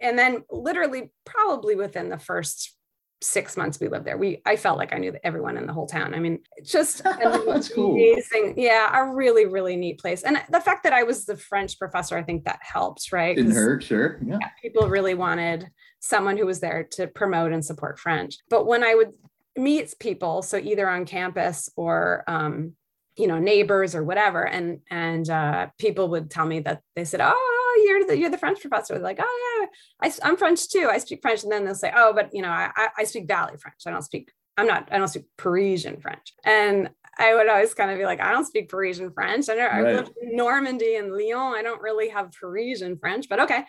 [0.00, 2.74] And then literally probably within the first
[3.22, 4.16] six months we lived there.
[4.16, 6.14] We I felt like I knew everyone in the whole town.
[6.14, 7.92] I mean, just That's cool.
[7.92, 8.54] amazing.
[8.56, 10.22] Yeah, a really, really neat place.
[10.22, 13.36] And the fact that I was the French professor, I think that helps, right?
[13.36, 14.18] Didn't hurt, sure.
[14.24, 14.38] Yeah.
[14.40, 14.48] yeah.
[14.62, 18.36] People really wanted someone who was there to promote and support French.
[18.48, 19.12] But when I would
[19.56, 22.72] meet people, so either on campus or um,
[23.16, 27.20] you know, neighbors or whatever, and and uh, people would tell me that they said,
[27.22, 27.59] "Oh,
[27.90, 28.94] you're the you're the French professor.
[28.94, 29.68] They're like, oh
[30.02, 30.88] yeah, I, am French too.
[30.90, 31.42] I speak French.
[31.42, 33.76] And then they'll say, oh, but you know, I, I speak Valley French.
[33.86, 34.32] I don't speak.
[34.56, 34.88] I'm not.
[34.90, 36.32] I don't speak Parisian French.
[36.44, 36.90] And
[37.20, 39.48] I would always kind of be like, I don't speak Parisian French.
[39.50, 39.72] I, right.
[39.72, 41.54] I lived in Normandy and Lyon.
[41.54, 43.64] I don't really have Parisian French, but okay.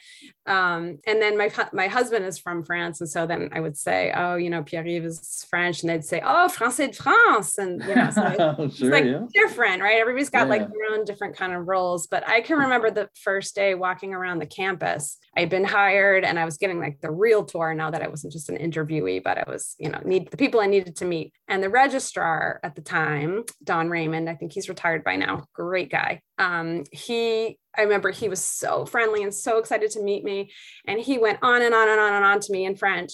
[0.46, 4.14] Um, and then my my husband is from France, and so then I would say,
[4.16, 7.94] oh, you know, Pierre-Yves is French, and they'd say, oh, Français de France, and you
[7.94, 9.26] know, so it's sure, like yeah.
[9.34, 10.00] different, right?
[10.00, 10.52] Everybody's got yeah.
[10.52, 12.08] like their own different kind of roles.
[12.08, 15.18] But I can remember the first day walking around the campus.
[15.36, 18.32] I'd been hired, and I was getting like the real tour now that I wasn't
[18.32, 21.34] just an interviewee, but I was, you know, need the people I needed to meet.
[21.48, 24.30] And the registrar at the time Don Raymond.
[24.30, 25.46] I think he's retired by now.
[25.54, 26.22] Great guy.
[26.38, 30.52] Um, he, I remember he was so friendly and so excited to meet me.
[30.88, 33.14] And he went on and on and on and on to me in French.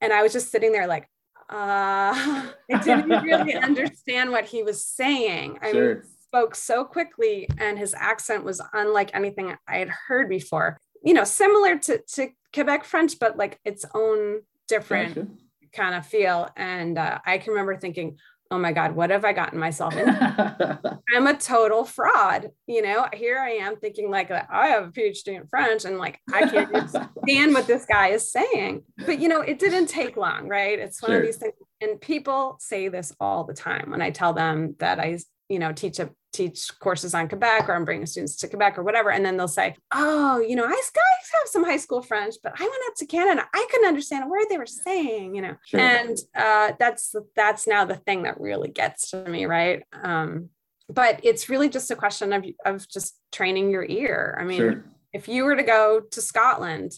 [0.00, 1.04] And I was just sitting there like,
[1.50, 5.58] uh, I didn't really understand what he was saying.
[5.62, 5.94] I sure.
[5.96, 10.78] mean, spoke so quickly and his accent was unlike anything I had heard before.
[11.02, 15.30] You know, similar to, to Quebec French, but like its own different
[15.72, 16.48] kind of feel.
[16.56, 18.18] And uh, I can remember thinking,
[18.50, 21.00] oh my God, what have I gotten myself into?
[21.14, 22.50] I'm a total fraud.
[22.66, 26.20] You know, here I am thinking like I have a PhD in French and like
[26.32, 28.84] I can't understand what this guy is saying.
[29.04, 30.78] But you know, it didn't take long, right?
[30.78, 31.20] It's one sure.
[31.20, 31.54] of these things.
[31.80, 35.72] And people say this all the time when I tell them that I, you know,
[35.72, 39.10] teach a teach courses on Quebec or I'm bringing students to Quebec or whatever.
[39.10, 42.52] And then they'll say, oh, you know, I guys have some high school French, but
[42.58, 43.48] I went up to Canada.
[43.52, 45.80] I couldn't understand a word they were saying, you know, sure.
[45.80, 49.46] and uh, that's, that's now the thing that really gets to me.
[49.46, 49.82] Right.
[50.02, 50.50] Um,
[50.90, 54.38] but it's really just a question of, of just training your ear.
[54.40, 54.84] I mean, sure.
[55.12, 56.92] if you were to go to Scotland,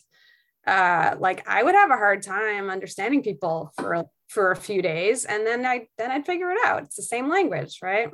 [0.66, 5.24] uh, like I would have a hard time understanding people for for a few days
[5.24, 6.84] and then I then I'd figure it out.
[6.84, 8.10] It's the same language, right?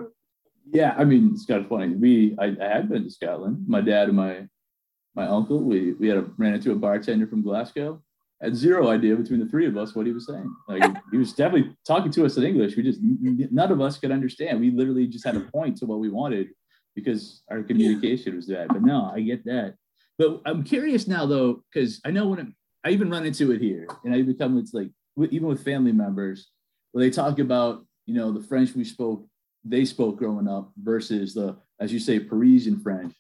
[0.73, 1.95] Yeah, I mean, it's kind of funny.
[1.95, 3.65] We I, I had been to Scotland.
[3.67, 4.47] My dad and my
[5.15, 8.03] my uncle, we we had a, ran into a bartender from Glasgow.
[8.43, 10.55] Had zero idea between the three of us what he was saying.
[10.69, 12.77] Like he was definitely talking to us in English.
[12.77, 14.61] We just none of us could understand.
[14.61, 16.49] We literally just had a point to what we wanted
[16.95, 18.69] because our communication was that.
[18.69, 19.75] But no, I get that.
[20.19, 22.47] But I'm curious now though, because I know when it,
[22.85, 26.51] I even run into it here, and I become it's like even with family members
[26.93, 29.27] where they talk about you know the French we spoke
[29.69, 33.15] they spoke growing up versus the as you say Parisian French.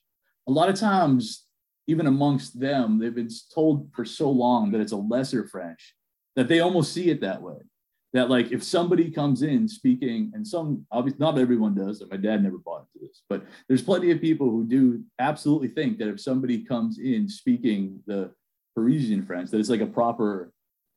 [0.48, 1.46] A lot of times
[1.86, 5.94] even amongst them, they've been told for so long that it's a lesser French
[6.34, 7.56] that they almost see it that way.
[8.12, 12.16] That like if somebody comes in speaking, and some obviously not everyone does, and my
[12.16, 16.08] dad never bought into this, but there's plenty of people who do absolutely think that
[16.08, 18.32] if somebody comes in speaking the
[18.74, 20.52] Parisian French, that it's like a proper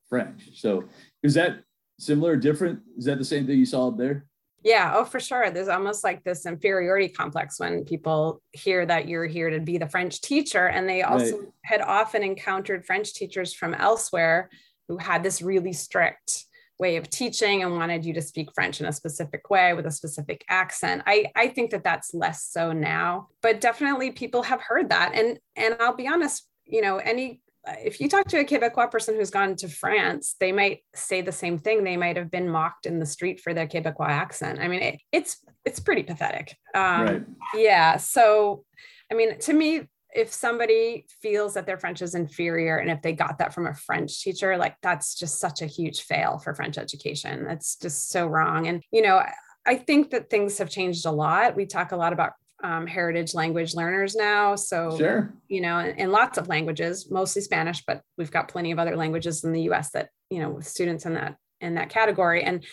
[0.08, 0.60] French.
[0.60, 0.84] So
[1.22, 1.62] is that
[1.98, 2.80] similar, different?
[2.96, 4.26] Is that the same thing you saw up there?
[4.62, 5.50] Yeah, oh, for sure.
[5.50, 9.88] There's almost like this inferiority complex when people hear that you're here to be the
[9.88, 10.66] French teacher.
[10.66, 11.48] And they also right.
[11.62, 14.50] had often encountered French teachers from elsewhere
[14.88, 16.44] who had this really strict
[16.78, 19.90] way of teaching and wanted you to speak French in a specific way with a
[19.90, 21.02] specific accent.
[21.06, 25.12] I, I think that that's less so now, but definitely people have heard that.
[25.14, 29.14] And, and I'll be honest, you know, any if you talk to a Quebecois person
[29.14, 31.84] who's gone to France, they might say the same thing.
[31.84, 34.60] They might have been mocked in the street for their Quebecois accent.
[34.60, 36.56] I mean, it, it's it's pretty pathetic.
[36.74, 37.22] Um, right.
[37.54, 37.96] Yeah.
[37.98, 38.64] So,
[39.10, 43.12] I mean, to me, if somebody feels that their French is inferior, and if they
[43.12, 46.78] got that from a French teacher, like that's just such a huge fail for French
[46.78, 47.44] education.
[47.44, 48.66] That's just so wrong.
[48.66, 49.22] And you know,
[49.66, 51.56] I think that things have changed a lot.
[51.56, 54.54] We talk a lot about um, heritage language learners now.
[54.54, 55.32] So, sure.
[55.48, 59.44] you know, in, lots of languages, mostly Spanish, but we've got plenty of other languages
[59.44, 62.42] in the US that, you know, with students in that, in that category.
[62.42, 62.64] And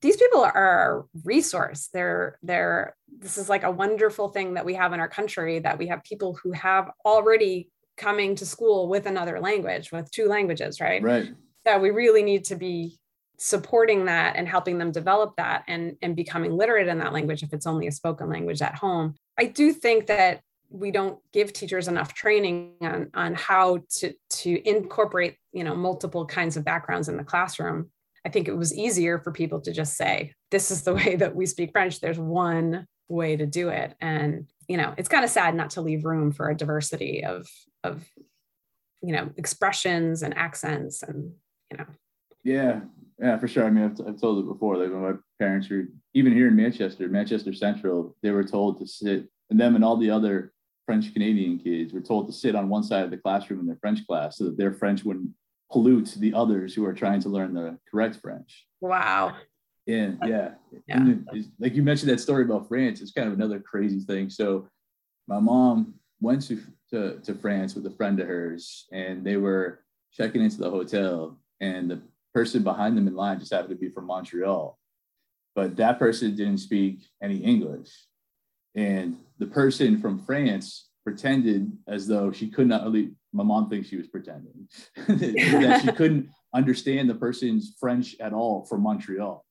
[0.00, 1.88] these people are a resource.
[1.92, 5.78] They're, they're, this is like a wonderful thing that we have in our country that
[5.78, 10.80] we have people who have already coming to school with another language, with two languages,
[10.80, 11.02] right?
[11.02, 11.30] Right.
[11.66, 12.98] So we really need to be
[13.38, 17.52] supporting that and helping them develop that and, and becoming literate in that language if
[17.52, 19.14] it's only a spoken language at home.
[19.38, 24.68] I do think that we don't give teachers enough training on, on how to, to
[24.68, 27.90] incorporate you know multiple kinds of backgrounds in the classroom.
[28.26, 31.34] I think it was easier for people to just say, this is the way that
[31.34, 32.00] we speak French.
[32.00, 33.94] There's one way to do it.
[34.00, 37.46] And, you know, it's kind of sad not to leave room for a diversity of,
[37.82, 38.04] of,
[39.02, 41.32] you know, expressions and accents and,
[41.70, 41.86] you know.
[42.44, 42.80] Yeah.
[43.20, 43.64] Yeah, for sure.
[43.64, 44.76] I mean, I've, I've told it before.
[44.76, 48.86] Like when my parents were even here in Manchester, Manchester Central, they were told to
[48.86, 50.52] sit, and them and all the other
[50.86, 53.78] French Canadian kids were told to sit on one side of the classroom in their
[53.80, 55.30] French class so that their French wouldn't
[55.70, 58.66] pollute the others who are trying to learn the correct French.
[58.80, 59.36] Wow.
[59.84, 60.50] Yeah, yeah.
[60.86, 61.14] yeah.
[61.58, 64.30] like you mentioned that story about France, it's kind of another crazy thing.
[64.30, 64.68] So
[65.26, 69.84] my mom went to, to, to France with a friend of hers, and they were
[70.12, 72.02] checking into the hotel, and the
[72.38, 74.78] person behind them in line just happened to be from Montreal,
[75.56, 77.90] but that person didn't speak any English.
[78.76, 83.68] And the person from France pretended as though she could not, at least my mom
[83.68, 84.68] thinks she was pretending,
[85.08, 89.44] that she couldn't understand the person's French at all from Montreal.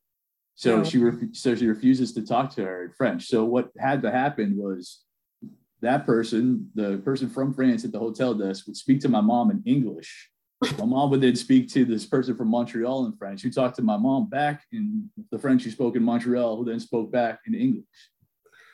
[0.55, 3.27] So she ref- so she refuses to talk to her in French.
[3.27, 5.03] So what had to happen was
[5.81, 9.51] that person, the person from France at the hotel desk, would speak to my mom
[9.51, 10.31] in English
[10.77, 13.83] my mom would then speak to this person from Montreal in French who talked to
[13.83, 17.53] my mom back in the French who spoke in Montreal, who then spoke back in
[17.53, 17.85] English.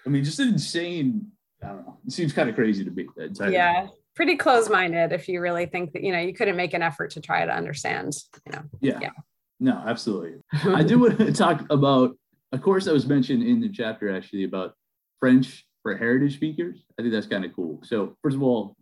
[0.06, 1.28] I mean, just an insane,
[1.62, 1.98] I don't know.
[2.06, 3.08] It seems kind of crazy to me.
[3.50, 3.88] yeah.
[4.16, 7.12] Pretty close minded if you really think that, you know, you couldn't make an effort
[7.12, 8.14] to try to understand,
[8.46, 8.62] you know.
[8.80, 9.00] Yeah.
[9.02, 9.10] yeah.
[9.60, 10.40] No, absolutely.
[10.66, 12.16] I do want to talk about
[12.52, 14.76] a course that was mentioned in the chapter actually about
[15.20, 16.84] French for heritage speakers.
[16.98, 17.80] I think that's kind of cool.
[17.84, 18.76] So, first of all,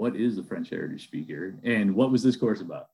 [0.00, 2.86] what is a French heritage speaker and what was this course about?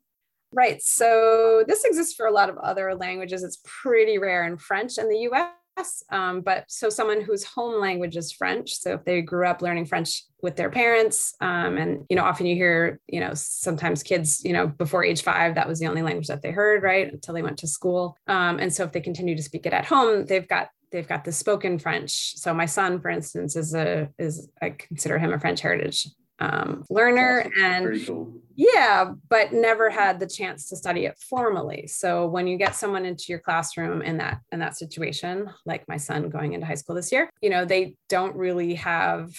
[0.52, 0.82] Right.
[0.82, 3.44] So this exists for a lot of other languages.
[3.44, 6.02] It's pretty rare in French in the US.
[6.10, 8.74] Um, but so someone whose home language is French.
[8.74, 12.46] So if they grew up learning French with their parents, um, and you know, often
[12.46, 16.02] you hear, you know, sometimes kids, you know, before age five, that was the only
[16.02, 18.16] language that they heard, right, until they went to school.
[18.26, 21.24] Um, and so if they continue to speak it at home, they've got they've got
[21.24, 22.36] the spoken French.
[22.36, 26.84] So my son, for instance, is a is I consider him a French heritage um,
[26.90, 27.62] learner awesome.
[27.62, 28.32] and cool.
[28.54, 33.04] yeah but never had the chance to study it formally so when you get someone
[33.06, 36.94] into your classroom in that in that situation like my son going into high school
[36.94, 39.30] this year you know they don't really have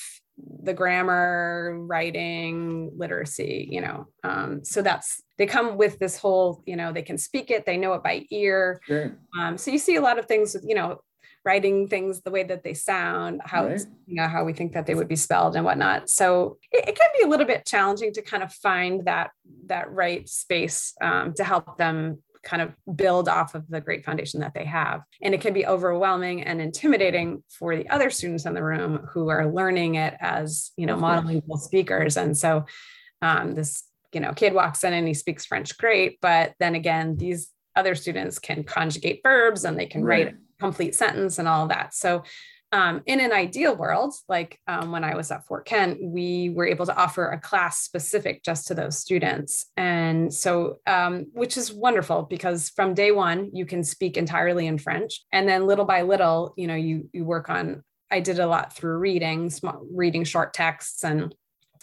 [0.63, 4.07] the grammar, writing, literacy, you know.
[4.23, 7.77] Um, so that's they come with this whole, you know, they can speak it, they
[7.77, 8.81] know it by ear.
[8.85, 9.17] Sure.
[9.39, 10.99] Um, so you see a lot of things, with, you know,
[11.47, 13.81] writing things the way that they sound, how Right.
[14.05, 16.09] you know how we think that they would be spelled and whatnot.
[16.09, 19.31] So it, it can be a little bit challenging to kind of find that
[19.67, 24.39] that right space um, to help them kind of build off of the great foundation
[24.41, 25.01] that they have.
[25.21, 29.29] And it can be overwhelming and intimidating for the other students in the room who
[29.29, 32.17] are learning it as you know monolingual speakers.
[32.17, 32.65] And so
[33.21, 33.83] um, this
[34.13, 37.95] you know kid walks in and he speaks French great, but then again these other
[37.95, 40.35] students can conjugate verbs and they can write Right.
[40.59, 41.93] Complete sentence and all that.
[41.93, 42.23] So,
[42.73, 46.67] um, in an ideal world, like um, when I was at Fort Kent, we were
[46.67, 49.67] able to offer a class specific just to those students.
[49.77, 54.77] And so, um, which is wonderful because from day one, you can speak entirely in
[54.79, 55.21] French.
[55.31, 58.75] And then little by little, you know, you, you work on, I did a lot
[58.75, 61.33] through reading, small, reading short texts and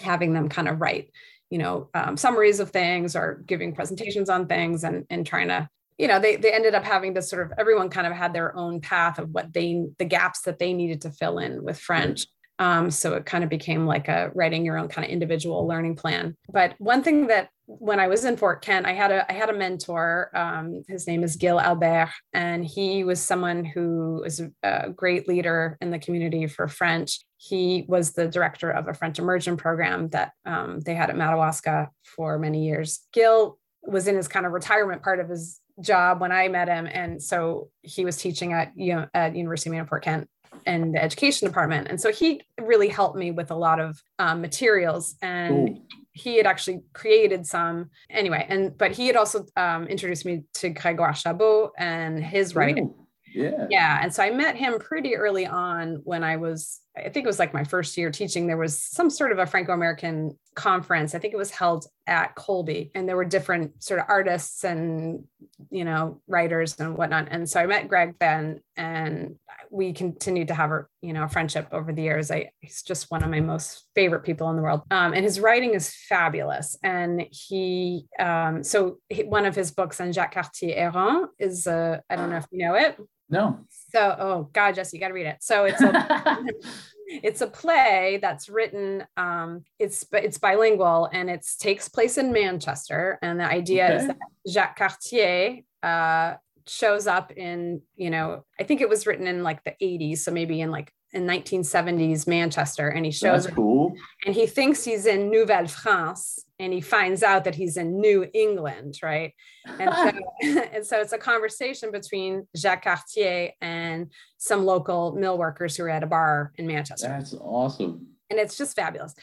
[0.01, 1.11] having them kind of write,
[1.49, 5.67] you know, um, summaries of things or giving presentations on things and, and trying to
[5.99, 8.55] you know they they ended up having to sort of everyone kind of had their
[8.57, 12.27] own path of what they the gaps that they needed to fill in with french.
[12.61, 15.97] Um, so it kind of became like a writing your own kind of individual learning
[15.97, 16.37] plan.
[16.49, 19.49] But one thing that when i was in fort kent i had a i had
[19.49, 24.51] a mentor um, his name is gil albert and he was someone who was a,
[24.63, 27.21] a great leader in the community for french.
[27.39, 31.91] He was the director of a french immersion program that um, they had at madawaska
[32.05, 33.01] for many years.
[33.13, 36.87] Gil was in his kind of retirement part of his job when I met him.
[36.87, 40.29] And so he was teaching at, you know, at University of Fort Kent
[40.67, 41.89] in the education department.
[41.89, 45.87] And so he really helped me with a lot of um, materials and Cool.
[46.13, 48.47] he had actually created some anyway.
[48.49, 52.89] And, but he had also um, introduced me to Grégoire Chabot and his writing.
[52.89, 53.04] Cool.
[53.35, 53.67] Yeah.
[53.69, 53.99] Yeah.
[54.01, 57.41] And so I met him pretty early on when I was, I think it was
[57.41, 58.47] like my first year teaching.
[58.47, 61.15] There was some sort of a Franco American conference.
[61.15, 65.25] I think it was held at Colby, and there were different sort of artists and,
[65.71, 67.29] you know, writers and whatnot.
[67.33, 69.35] And so I met Greg then, and
[69.71, 72.31] we continued to have a, you know, a friendship over the years.
[72.31, 74.83] I, he's just one of my most favorite people in the world.
[74.93, 76.79] Um, and his writing is fabulous.
[76.85, 81.99] And he, um, so he, one of his books on Jacques Cartier Errant is, uh,
[82.09, 82.97] I don't know if you know it.
[83.29, 83.61] No.
[83.91, 85.39] So, oh God, Jesse, you got to read it.
[85.41, 86.45] So it's a
[87.07, 89.05] it's a play that's written.
[89.17, 93.19] Um, it's it's bilingual and it takes place in Manchester.
[93.23, 96.35] And the idea is that Jacques Cartier uh,
[96.67, 100.31] shows up in you know I think it was written in like the 80s, so
[100.31, 103.95] maybe in like in 1970s Manchester, and he shows That's cool.
[104.27, 108.27] and he thinks he's in Nouvelle France and he finds out that he's in New
[108.35, 109.33] England, right?
[109.79, 110.21] And so,
[110.73, 115.91] and so it's a conversation between Jacques Cartier and some local mill workers who are
[115.91, 117.09] at a bar in Manchester.
[117.09, 118.09] That's awesome.
[118.29, 119.15] And it's just fabulous.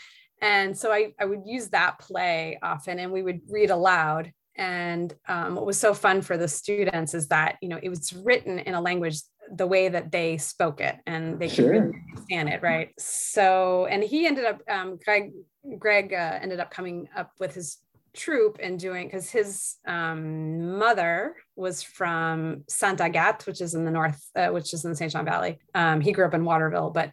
[0.41, 4.31] And so I, I would use that play often and we would read aloud.
[4.55, 8.13] And um, what was so fun for the students is that, you know, it was
[8.13, 9.21] written in a language
[9.53, 11.71] the way that they spoke it and they could Sure.
[11.71, 12.89] really understand it, right?
[12.99, 15.31] So, and he ended up, um, Greg,
[15.79, 17.77] Greg uh, ended up coming up with his
[18.13, 23.91] troupe and doing because his um, mother was from Saint Agathe, which is in the
[23.91, 25.11] north, uh, which is in the St.
[25.11, 25.59] John Valley.
[25.73, 27.11] Um, he grew up in Waterville, but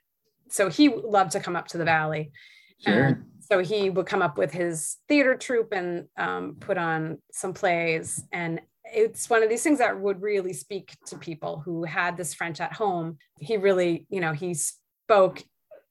[0.49, 2.33] so he loved to come up to the valley.
[2.81, 3.05] Sure.
[3.05, 7.55] And so he would come up with his theater troupe and um, put on some
[7.55, 8.23] plays.
[8.31, 12.35] And it's one of these things that would really speak to people who had this
[12.35, 13.17] French at home.
[13.39, 15.43] He really, you know, he spoke.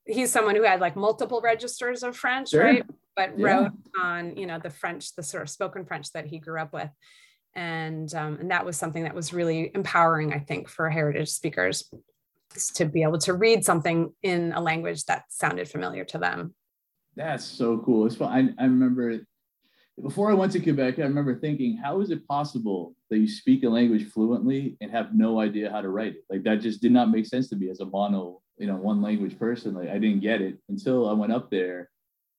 [0.05, 2.63] He's someone who had like multiple registers of French, Sure.
[2.63, 2.83] right?
[3.15, 3.45] But Yeah.
[3.45, 6.73] wrote on, you know, the French, the sort of spoken French that he grew up
[6.73, 6.89] with.
[7.55, 11.91] And um, and that was something that was really empowering, I think, for heritage speakers
[12.75, 16.53] to be able to read something in a language that sounded familiar to them.
[17.17, 18.05] That's so cool.
[18.05, 18.55] It's fun.
[18.59, 19.19] I, I remember
[20.01, 23.63] before I went to Quebec, I remember thinking, how is it possible that you speak
[23.63, 26.25] a language fluently and have no idea how to write it?
[26.29, 29.01] Like that just did not make sense to me as a mono, you know, one
[29.01, 29.73] language person.
[29.73, 31.89] Like I didn't get it until I went up there,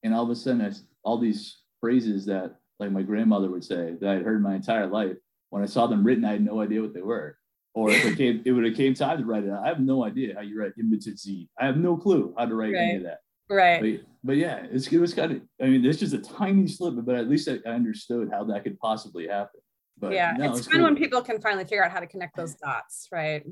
[0.04, 3.96] and all of a sudden, I, all these phrases that like my grandmother would say
[4.00, 5.16] that I'd heard my entire life.
[5.50, 7.36] When I saw them written, I had no idea what they were.
[7.74, 9.50] Or if it came, it would have came time to write it.
[9.50, 11.48] I have no idea how you write imitate Z.
[11.58, 13.80] I have no clue how to write any of that Right.
[13.80, 16.96] but, but yeah, it's, it was kind of, I mean, it's just a tiny slip,
[17.02, 19.60] but at least I, I understood how that could possibly happen.
[19.98, 20.34] But yeah.
[20.36, 20.84] no, it's it's fun cool.
[20.84, 23.08] when people can finally figure out how to connect those dots.
[23.10, 23.42] Right.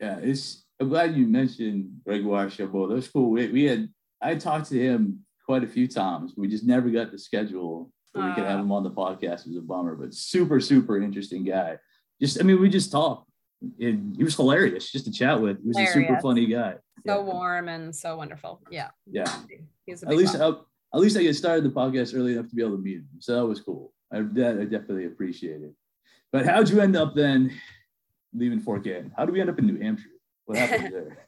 [0.00, 2.88] yeah, it's, I'm glad you mentioned Gregoire Chabot.
[2.88, 3.30] That's cool.
[3.30, 3.88] We, we had,
[4.20, 6.34] I talked to him quite a few times.
[6.36, 8.62] We just never got the schedule where we could have Ah.
[8.62, 9.46] him on the podcast.
[9.46, 11.78] It was a bummer, but super, super interesting guy.
[12.20, 13.27] Just, I mean, we just talk
[13.78, 15.60] it, he was hilarious just to chat with.
[15.62, 15.96] He was hilarious.
[15.96, 16.74] a super funny guy.
[17.06, 17.32] So yeah.
[17.32, 18.60] warm and so wonderful.
[18.70, 18.88] Yeah.
[19.10, 19.32] Yeah.
[19.86, 22.62] He's at least I, at least I get started the podcast early enough to be
[22.62, 23.08] able to meet him.
[23.18, 23.92] So that was cool.
[24.12, 25.72] I, that I definitely appreciate it.
[26.32, 27.52] But how'd you end up then
[28.34, 29.12] leaving Fort Kent?
[29.16, 30.08] How do we end up in New Hampshire?
[30.48, 31.18] What happened there?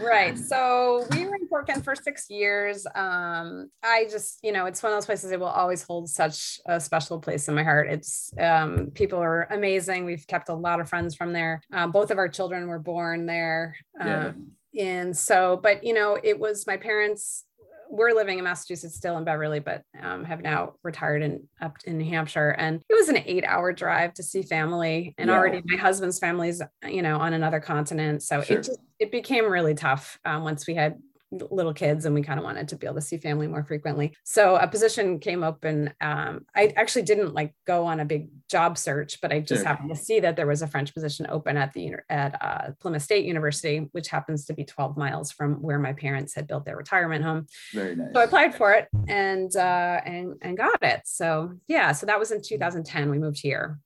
[0.00, 0.38] right.
[0.38, 2.86] So we were in Fort Kent for six years.
[2.94, 6.60] Um, I just, you know, it's one of those places that will always hold such
[6.66, 7.88] a special place in my heart.
[7.90, 10.04] It's um, people are amazing.
[10.04, 11.60] We've kept a lot of friends from there.
[11.72, 13.74] Um, both of our children were born there.
[13.98, 14.28] Yeah.
[14.28, 17.44] Um, and so, but you know, it was my parents
[17.90, 21.98] we're living in Massachusetts still in Beverly, but um, have now retired and up in
[21.98, 22.50] New Hampshire.
[22.50, 25.14] And it was an eight hour drive to see family.
[25.18, 25.36] And yeah.
[25.36, 28.22] already my husband's family's, you know, on another continent.
[28.22, 28.58] So sure.
[28.58, 30.98] it just, it became really tough um, once we had
[31.30, 34.16] little kids and we kind of wanted to be able to see family more frequently.
[34.24, 38.76] So a position came open um, i actually didn't like go on a big job
[38.76, 39.68] search but i just sure.
[39.68, 43.02] happened to see that there was a french position open at the at uh, plymouth
[43.02, 46.76] state university which happens to be 12 miles from where my parents had built their
[46.76, 47.46] retirement home.
[47.72, 51.02] Very nice so i applied for it and uh, and and got it.
[51.04, 53.78] So yeah so that was in 2010 we moved here.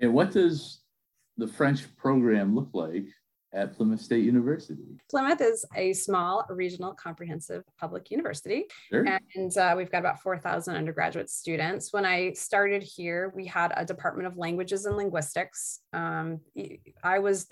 [0.00, 0.80] And what does
[1.36, 3.06] the french program look like
[3.52, 5.00] at Plymouth State University.
[5.10, 8.66] Plymouth is a small regional comprehensive public university.
[8.90, 9.06] Sure.
[9.34, 11.92] And uh, we've got about 4,000 undergraduate students.
[11.92, 15.80] When I started here, we had a Department of Languages and Linguistics.
[15.92, 16.40] Um,
[17.02, 17.50] I was,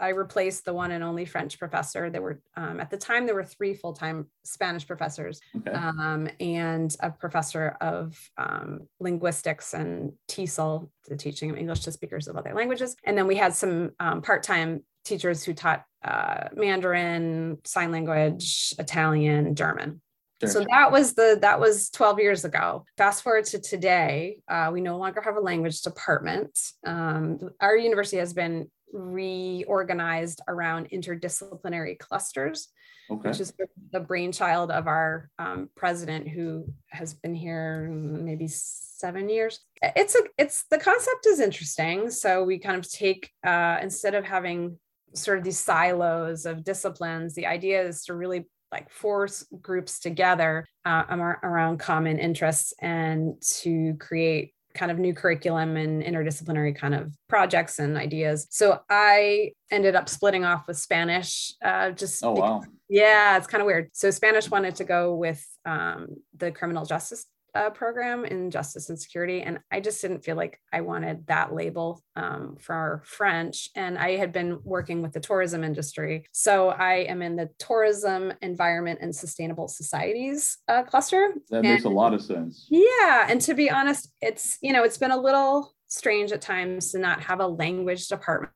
[0.00, 2.08] I replaced the one and only French professor.
[2.08, 5.72] There were, um, at the time, there were three full time Spanish professors okay.
[5.72, 12.28] um, and a professor of um, linguistics and TESOL, the teaching of English to speakers
[12.28, 12.94] of other languages.
[13.04, 18.74] And then we had some um, part time teachers who taught uh, Mandarin, sign language,
[18.78, 20.00] Italian, German.
[20.40, 20.50] Sure.
[20.50, 22.84] So that was the that was 12 years ago.
[22.98, 26.58] Fast forward to today, uh, we no longer have a language department.
[26.84, 32.68] Um, our university has been reorganized around interdisciplinary clusters,
[33.10, 33.28] okay.
[33.28, 33.52] which is
[33.92, 39.60] the brainchild of our um, president, who has been here maybe seven years.
[39.80, 42.10] It's a it's the concept is interesting.
[42.10, 44.78] So we kind of take uh, instead of having
[45.14, 50.66] sort of these silos of disciplines the idea is to really like force groups together
[50.84, 51.04] uh,
[51.42, 57.78] around common interests and to create kind of new curriculum and interdisciplinary kind of projects
[57.78, 58.46] and ideas.
[58.50, 61.52] So I ended up splitting off with Spanish.
[61.62, 63.90] Uh, just oh wow, yeah, it's kind of weird.
[63.92, 69.00] So Spanish wanted to go with um, the criminal justice uh, program in justice and
[69.00, 69.42] security.
[69.42, 73.68] And I just didn't feel like I wanted that label um, for French.
[73.74, 76.24] And I had been working with the tourism industry.
[76.32, 81.34] So I am in the tourism, environment, and sustainable societies uh, cluster.
[81.50, 82.66] That and, makes a lot of sense.
[82.70, 83.26] Yeah.
[83.28, 86.98] And to be honest, it's, you know, it's been a little strange at times to
[86.98, 88.52] not have a language department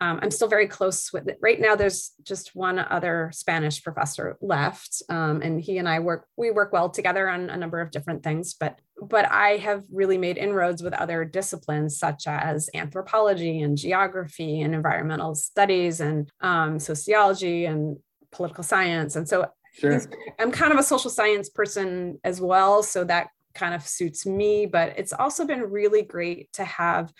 [0.00, 1.38] um, I'm still very close with it.
[1.40, 6.26] Right now, there's just one other Spanish professor left, um, and he and I work.
[6.36, 8.54] We work well together on a number of different things.
[8.54, 14.60] But but I have really made inroads with other disciplines such as anthropology and geography
[14.60, 17.98] and environmental studies and um, sociology and
[18.32, 19.14] political science.
[19.14, 20.00] And so sure.
[20.40, 24.66] I'm kind of a social science person as well, so that kind of suits me.
[24.66, 27.12] But it's also been really great to have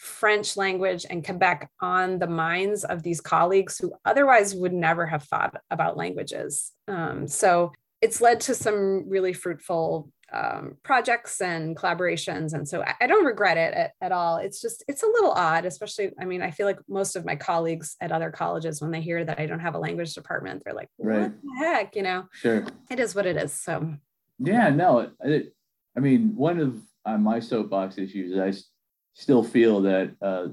[0.00, 5.24] French language and Quebec on the minds of these colleagues who otherwise would never have
[5.24, 6.72] thought about languages.
[6.88, 12.54] Um, so it's led to some really fruitful um, projects and collaborations.
[12.54, 14.38] And so I, I don't regret it at, at, all.
[14.38, 17.36] It's just, it's a little odd, especially, I mean, I feel like most of my
[17.36, 20.72] colleagues at other colleges, when they hear that I don't have a language department, they're
[20.72, 21.32] like, what right.
[21.42, 22.24] the heck, you know?
[22.32, 22.64] Sure.
[22.90, 23.52] It is what it is.
[23.52, 23.92] So,
[24.38, 25.42] yeah, no, I,
[25.94, 28.52] I mean, one of uh, my soapbox issues, is I
[29.14, 30.48] still feel that uh,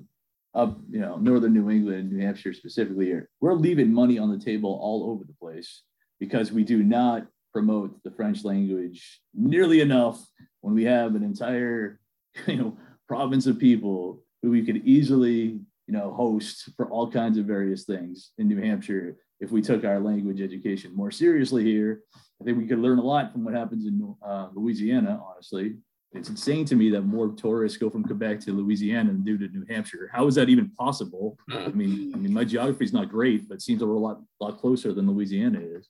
[0.53, 4.79] up, you know, northern New England, New Hampshire specifically, we're leaving money on the table
[4.81, 5.83] all over the place
[6.19, 10.25] because we do not promote the French language nearly enough
[10.61, 11.99] when we have an entire,
[12.47, 12.77] you know,
[13.07, 17.85] province of people who we could easily, you know, host for all kinds of various
[17.85, 22.01] things in New Hampshire if we took our language education more seriously here.
[22.41, 25.77] I think we could learn a lot from what happens in uh, Louisiana, honestly,
[26.13, 29.47] it's insane to me that more tourists go from Quebec to Louisiana than do to
[29.49, 30.09] New Hampshire.
[30.13, 31.37] How is that even possible?
[31.51, 34.93] I mean, I mean, my geography is not great, but seems a lot, lot closer
[34.93, 35.89] than Louisiana is.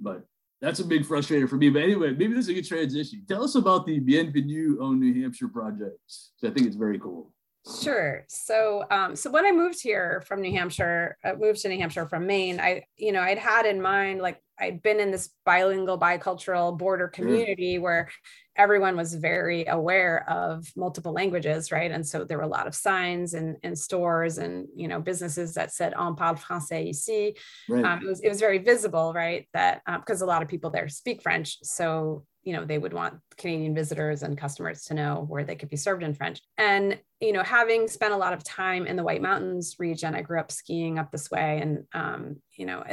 [0.00, 0.24] But
[0.60, 1.68] that's a big frustrator for me.
[1.70, 3.24] But anyway, maybe this is a good transition.
[3.28, 5.98] Tell us about the Bienvenue on New Hampshire project.
[6.42, 7.32] I think it's very cool.
[7.80, 8.24] Sure.
[8.28, 12.06] So, um, so when I moved here from New Hampshire, uh, moved to New Hampshire
[12.06, 15.98] from Maine, I, you know, I'd had in mind, like, I'd been in this bilingual,
[15.98, 17.12] bicultural border mm.
[17.12, 17.82] community mm.
[17.82, 18.08] where
[18.56, 21.90] everyone was very aware of multiple languages, right?
[21.90, 25.54] And so there were a lot of signs and, and stores and you know businesses
[25.54, 27.36] that said "On parle français ici."
[27.68, 27.84] Right.
[27.84, 29.48] Um, it was it was very visible, right?
[29.52, 32.92] That because um, a lot of people there speak French, so you know they would
[32.92, 36.40] want canadian visitors and customers to know where they could be served in french.
[36.58, 40.22] And you know having spent a lot of time in the white mountains region i
[40.22, 41.60] grew up skiing up this way.
[41.62, 42.84] And um, you know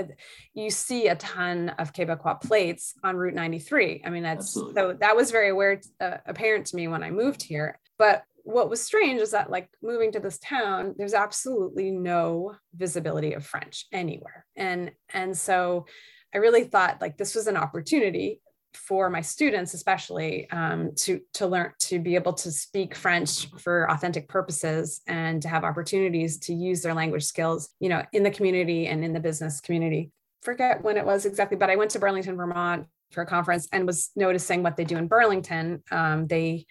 [0.54, 4.74] you see a ton of quebecois plates on route 93 i mean that's Absolutely.
[4.74, 7.80] so that was very aware uh, apparent to me when i moved here.
[7.98, 13.34] But what was strange is that like moving to this town there's absolutely no visibility
[13.34, 14.46] of french anywhere.
[14.56, 15.86] And and so
[16.34, 18.42] I really thought like this was an opportunity
[18.74, 23.90] for my students especially um, to to learn to be able to speak french for
[23.92, 28.32] authentic purposes and to have opportunities to use their language skills you know in the
[28.32, 30.12] community and in the business community.
[30.42, 33.88] Forget when it was exactly but i went to burlington vermont for a conference and
[33.88, 35.84] was noticing what they do in burlington.
[35.92, 36.66] Um, they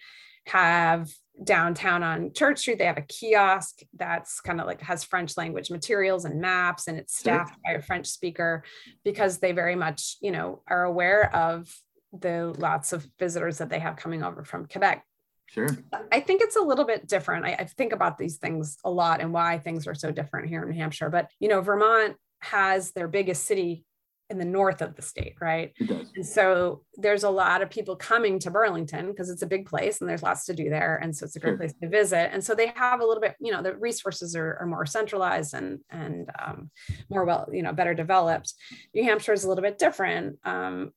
[0.47, 1.09] have
[1.43, 2.79] downtown on church street.
[2.79, 6.97] They have a kiosk that's kind of like has french language materials and maps and
[6.97, 8.63] it's staffed by a french speaker
[9.03, 11.73] because they very much you know are aware of
[12.13, 15.05] the lots of visitors that they have coming over from Quebec.
[15.47, 15.69] Sure.
[16.11, 17.45] I think it's a little bit different.
[17.45, 20.61] I, I, think about these things a lot and why things are so different here
[20.61, 21.09] in New Hampshire.
[21.09, 23.83] But you know, Vermont has their biggest city
[24.29, 25.73] in the north of the state, right?
[25.77, 26.11] It does.
[26.15, 30.01] And so there's a lot of people coming to Burlington because it's a big place
[30.01, 30.99] and there's lots to do there.
[31.01, 31.57] And so it's a great sure.
[31.57, 32.29] place to visit.
[32.31, 35.55] And so they have a little bit, you know, the resources are, are more centralized
[35.55, 36.69] and and um,
[37.09, 38.53] more well, you know, better developed.
[38.93, 40.37] New Hampshire is a little bit different.
[40.43, 40.91] Um,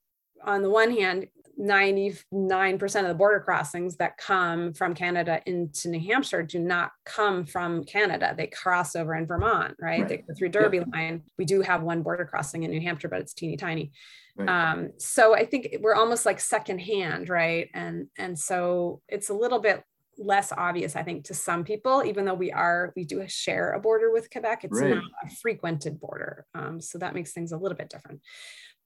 [0.45, 1.27] on the one hand,
[1.61, 7.45] 99% of the border crossings that come from Canada into New Hampshire do not come
[7.45, 8.35] from Canada.
[8.37, 10.01] They cross over in Vermont, right?
[10.01, 10.09] right.
[10.09, 10.89] They go through Derby yep.
[10.93, 11.23] line.
[11.39, 13.93] We do have one border crossing in New Hampshire, but it's teeny tiny.
[14.37, 14.49] Right.
[14.49, 17.69] Um, so I think we're almost like secondhand, right?
[17.75, 19.85] And and so it's a little bit
[20.19, 23.81] less obvious, I think, to some people, even though we are, we do share a
[23.81, 24.65] border with Quebec.
[24.65, 24.95] It's right.
[24.95, 26.47] not a frequented border.
[26.55, 28.21] Um, so that makes things a little bit different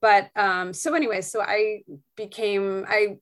[0.01, 1.83] but um, so anyway, so I
[2.17, 3.17] became I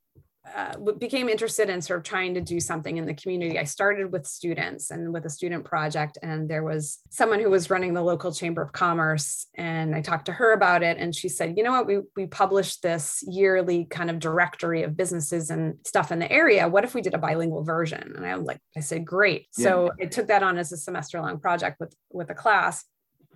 [0.55, 3.59] uh, became interested in sort of trying to do something in the community.
[3.59, 7.71] I started with students and with a student project, and there was someone who was
[7.71, 11.31] running the local chamber of commerce, and I talked to her about it, and she
[11.31, 11.87] said, "You know what?
[11.87, 16.69] We we published this yearly kind of directory of businesses and stuff in the area.
[16.69, 19.65] What if we did a bilingual version?" And I was like, I said, "Great!" Yeah.
[19.65, 22.85] So I took that on as a semester long project with with a class,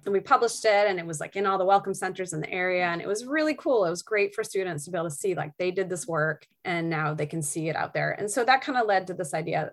[0.09, 2.50] and we published it and it was like in all the welcome centers in the
[2.50, 5.14] area and it was really cool it was great for students to be able to
[5.14, 8.30] see like they did this work and now they can see it out there and
[8.30, 9.70] so that kind of led to this idea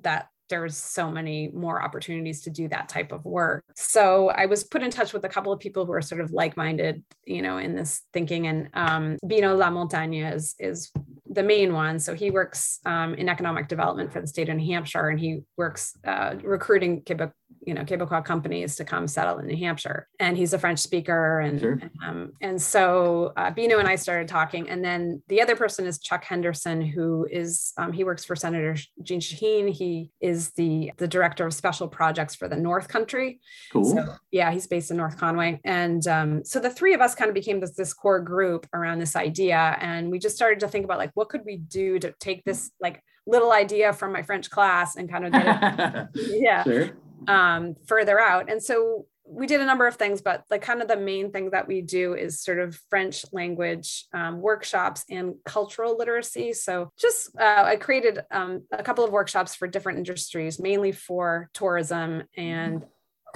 [0.00, 3.64] that there's so many more opportunities to do that type of work.
[3.74, 6.30] So I was put in touch with a couple of people who are sort of
[6.30, 8.46] like-minded, you know, in this thinking.
[8.46, 10.92] And um, Benoit Lamontagne is is
[11.24, 11.98] the main one.
[11.98, 15.40] So he works um, in economic development for the state of New Hampshire, and he
[15.56, 17.32] works uh, recruiting Quebec
[17.64, 20.08] you know Quebecois companies to come settle in New Hampshire.
[20.18, 21.80] And he's a French speaker, and sure.
[22.04, 24.68] um, and so uh, Benoit and I started talking.
[24.68, 28.76] And then the other person is Chuck Henderson, who is um, he works for Senator
[29.02, 29.70] Jeanne Shaheen.
[29.70, 33.40] He is the the director of special projects for the North Country.
[33.72, 33.84] Cool.
[33.84, 37.28] So, yeah, he's based in North Conway, and um, so the three of us kind
[37.28, 40.84] of became this this core group around this idea, and we just started to think
[40.84, 44.50] about like what could we do to take this like little idea from my French
[44.50, 46.64] class and kind of yeah.
[46.64, 46.90] Sure
[47.28, 48.50] um, further out.
[48.50, 51.50] And so we did a number of things, but like kind of the main thing
[51.50, 56.52] that we do is sort of French language um, workshops and cultural literacy.
[56.52, 61.48] So just uh, I created um, a couple of workshops for different industries, mainly for
[61.54, 62.24] tourism.
[62.36, 62.84] And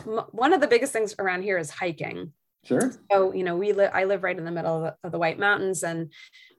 [0.07, 2.32] m- one of the biggest things around here is hiking.
[2.64, 2.93] Sure.
[3.12, 3.93] So you know we live.
[3.95, 6.12] I live right in the middle of the, of the White Mountains, and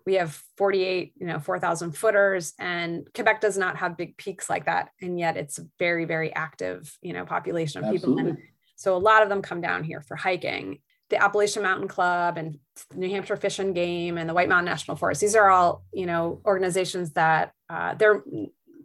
[0.08, 4.66] we have 48 you know 4000 footers and quebec does not have big peaks like
[4.66, 8.24] that and yet it's a very very active you know population of Absolutely.
[8.24, 8.30] people.
[8.30, 8.38] And
[8.78, 10.80] so a lot of them come down here for hiking.
[11.10, 12.58] The appalachian mountain club and
[12.96, 16.06] new hampshire fish and game and the white mountain national forest these are all you
[16.06, 18.24] know organizations that uh, their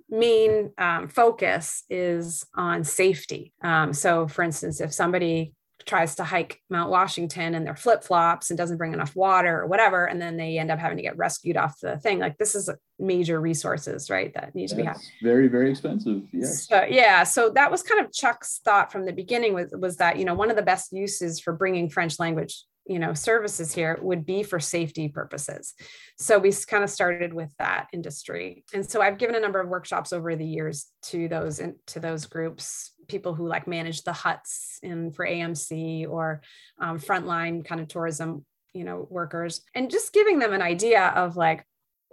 [0.08, 3.52] main um, focus is on safety.
[3.62, 5.54] Um, so for instance if somebody
[5.86, 9.66] tries to hike Mount Washington in their flip flops and doesn't bring enough water or
[9.66, 12.18] whatever, and then they end up having to get rescued off the thing.
[12.18, 14.32] Like this is major resources, right?
[14.34, 14.96] That need to be had.
[15.22, 16.22] Very, very expensive.
[16.32, 16.66] Yes.
[16.68, 17.24] So, yeah.
[17.24, 20.34] So that was kind of Chuck's thought from the beginning was was that you know
[20.34, 24.42] one of the best uses for bringing French language you know services here would be
[24.42, 25.74] for safety purposes
[26.18, 29.68] so we kind of started with that industry and so i've given a number of
[29.68, 34.80] workshops over the years to those to those groups people who like manage the huts
[34.82, 36.42] in for AMC or
[36.80, 41.36] um, frontline kind of tourism you know workers and just giving them an idea of
[41.36, 41.64] like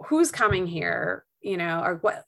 [0.06, 2.24] who's coming here you know or what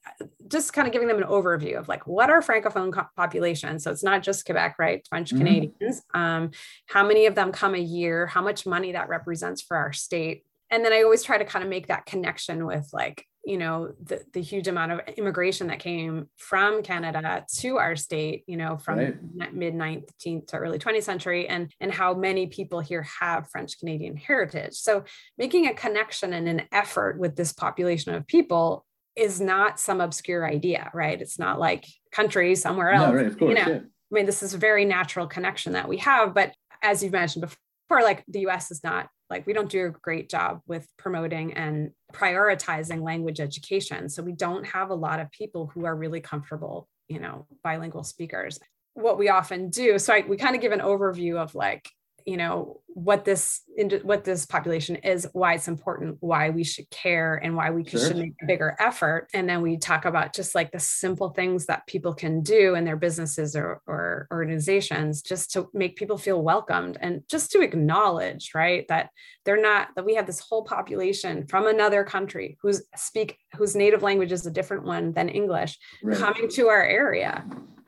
[0.49, 3.79] just kind of giving them an overview of like what are francophone co- population?
[3.79, 5.07] So it's not just quebec right?
[5.09, 5.39] French mm-hmm.
[5.39, 6.51] canadians um,
[6.87, 8.27] how many of them come a year?
[8.27, 10.45] How much money that represents for our state?
[10.71, 13.93] And then i always try to kind of make that connection with like you know
[14.03, 18.77] the, the huge amount of immigration that came from canada to our state you know
[18.77, 19.55] from right.
[19.55, 24.17] mid 19th to early 20th century and and how many people here have french canadian
[24.17, 25.05] heritage so
[25.39, 28.85] making a connection and an effort with this population of people
[29.17, 33.49] is not some obscure idea right it's not like country somewhere else no, right, course,
[33.49, 33.81] you know yeah.
[33.81, 37.43] i mean this is a very natural connection that we have but as you've mentioned
[37.43, 37.57] before
[38.01, 41.91] like the us is not like we don't do a great job with promoting and
[42.13, 44.09] prioritizing language education.
[44.09, 48.05] So we don't have a lot of people who are really comfortable you know bilingual
[48.05, 48.59] speakers.
[48.95, 51.89] What we often do so I, we kind of give an overview of like
[52.27, 53.63] you know what this
[54.03, 58.01] what this population is why it's important why we should care and why we sure.
[58.01, 61.67] should make a bigger effort and then we talk about just like the simple things
[61.67, 66.43] that people can do in their businesses or, or organizations just to make people feel
[66.43, 69.09] welcomed and just to acknowledge right that
[69.45, 74.03] they're not that we have this whole population from another country who's speak whose native
[74.03, 76.19] language is a different one than english right.
[76.19, 77.45] coming to our area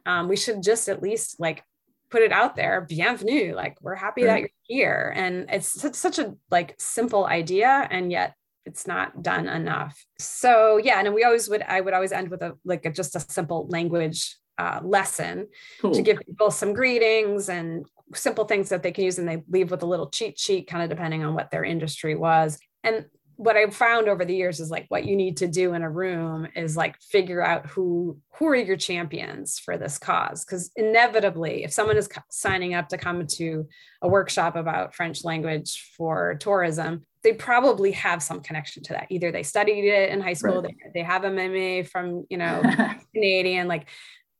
[0.06, 1.62] um, we should just at least like
[2.14, 4.28] put it out there bienvenue like we're happy right.
[4.28, 9.20] that you're here and it's such, such a like simple idea and yet it's not
[9.20, 12.86] done enough so yeah and we always would i would always end with a like
[12.86, 15.48] a, just a simple language uh, lesson
[15.80, 15.90] cool.
[15.90, 17.84] to give people some greetings and
[18.14, 20.84] simple things that they can use and they leave with a little cheat sheet kind
[20.84, 23.06] of depending on what their industry was and
[23.36, 25.90] what I've found over the years is like what you need to do in a
[25.90, 31.64] room is like figure out who who are your champions for this cause because inevitably
[31.64, 33.66] if someone is signing up to come to
[34.02, 39.32] a workshop about French language for tourism they probably have some connection to that either
[39.32, 40.74] they studied it in high school right.
[40.84, 42.62] they, they have a meme from you know
[43.14, 43.88] Canadian like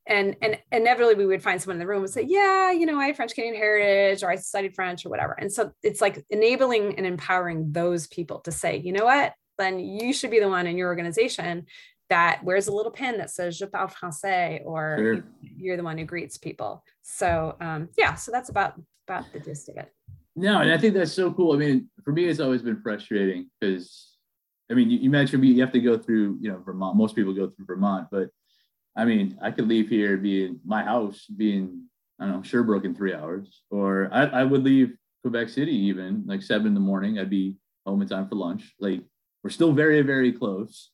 [0.07, 2.99] and and inevitably we would find someone in the room and say yeah you know
[2.99, 5.33] i have french canadian heritage or i studied french or whatever.
[5.33, 9.35] And so it's like enabling and empowering those people to say you know what?
[9.59, 11.67] Then you should be the one in your organization
[12.11, 15.25] that wears a little pin that says je parle français or sure.
[15.41, 16.85] you're the one who greets people.
[17.03, 18.75] So um, yeah so that's about
[19.09, 19.93] about the gist of it.
[20.37, 21.55] No and i think that's so cool.
[21.55, 24.17] I mean for me it's always been frustrating because
[24.71, 27.35] i mean you, you mentioned you have to go through you know vermont most people
[27.35, 28.31] go through vermont but
[28.97, 31.87] I mean, I could leave here being my house being,
[32.21, 36.23] I don't know, Sherbrooke in three hours, or I, I would leave Quebec City even
[36.27, 37.19] like seven in the morning.
[37.19, 38.75] I'd be home in time for lunch.
[38.79, 39.03] Like
[39.43, 40.91] we're still very, very close.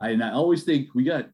[0.00, 1.24] I, and I always think we got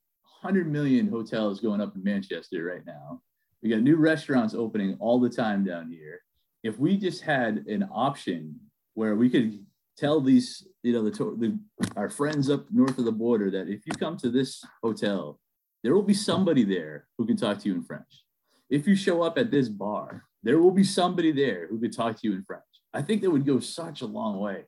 [0.41, 3.23] 100 million hotels going up in Manchester right now.
[3.63, 6.21] We got new restaurants opening all the time down here.
[6.63, 8.57] If we just had an option
[8.95, 9.65] where we could
[9.97, 11.59] tell these, you know, the, the
[11.97, 15.41] our friends up north of the border that if you come to this hotel,
[15.83, 18.25] there will be somebody there who can talk to you in French.
[18.71, 22.21] If you show up at this bar, there will be somebody there who could talk
[22.21, 22.63] to you in French.
[22.93, 24.65] I think that would go such a long way.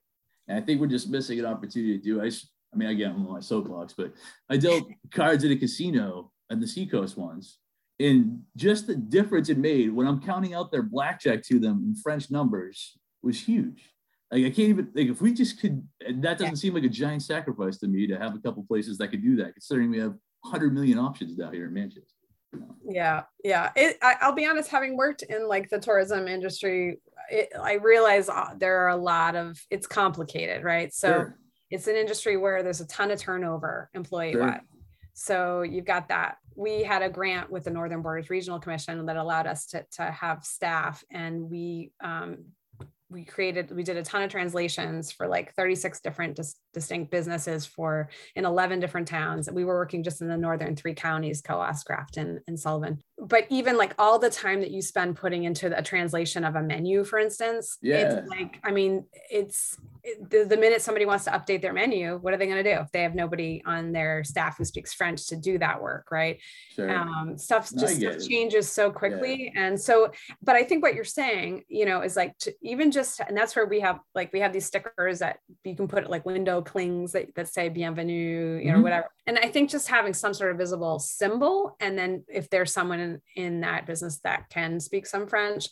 [0.49, 2.23] And I think we're just missing an opportunity to do.
[2.23, 4.13] I, I mean, again, I'm on my soapbox, but
[4.49, 7.59] I dealt cards at a casino at the Seacoast once.
[7.99, 11.95] And just the difference it made when I'm counting out their blackjack to them in
[11.95, 13.93] French numbers was huge.
[14.31, 15.87] Like I can't even like if we just could.
[16.09, 19.09] That doesn't seem like a giant sacrifice to me to have a couple places that
[19.09, 22.15] could do that, considering we have 100 million options down here in Manchester.
[22.85, 23.71] Yeah, yeah.
[23.77, 26.99] It, I, will be honest, having worked in like the tourism industry,
[27.31, 30.93] it, I realize uh, there are a lot of it's complicated, right?
[30.93, 31.39] So sure.
[31.71, 34.55] it's an industry where there's a ton of turnover employee wise.
[34.55, 34.61] Sure.
[35.15, 36.37] So you've got that.
[36.57, 40.11] We had a grant with the Northern Borders Regional Commission that allowed us to, to
[40.11, 42.39] have staff, and we um,
[43.11, 47.67] we created we did a ton of translations for like 36 different dis- distinct businesses
[47.67, 51.85] for in 11 different towns we were working just in the northern three counties coos
[51.85, 55.83] grafton and sullivan but even like all the time that you spend putting into a
[55.83, 57.97] translation of a menu for instance yeah.
[57.97, 59.77] it's like i mean it's
[60.31, 62.81] the, the minute somebody wants to update their menu what are they going to do
[62.81, 66.39] if they have nobody on their staff who speaks french to do that work right
[66.75, 66.91] sure.
[66.91, 69.67] um, stuff just stuff changes so quickly yeah.
[69.67, 70.11] and so
[70.43, 73.55] but i think what you're saying you know is like to even just and that's
[73.55, 77.13] where we have like we have these stickers that you can put like window clings
[77.13, 78.83] that, that say bienvenue you know mm-hmm.
[78.83, 82.73] whatever and i think just having some sort of visible symbol and then if there's
[82.73, 85.69] someone in, in that business that can speak some french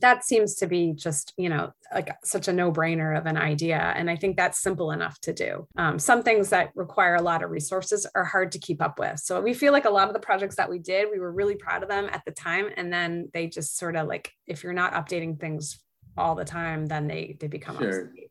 [0.00, 4.10] that seems to be just you know like such a no-brainer of an idea and
[4.10, 7.50] i think that's simple enough to do um, some things that require a lot of
[7.50, 10.20] resources are hard to keep up with so we feel like a lot of the
[10.20, 13.28] projects that we did we were really proud of them at the time and then
[13.34, 15.78] they just sort of like if you're not updating things
[16.16, 18.02] all the time, then they they become sure.
[18.02, 18.29] obsolete.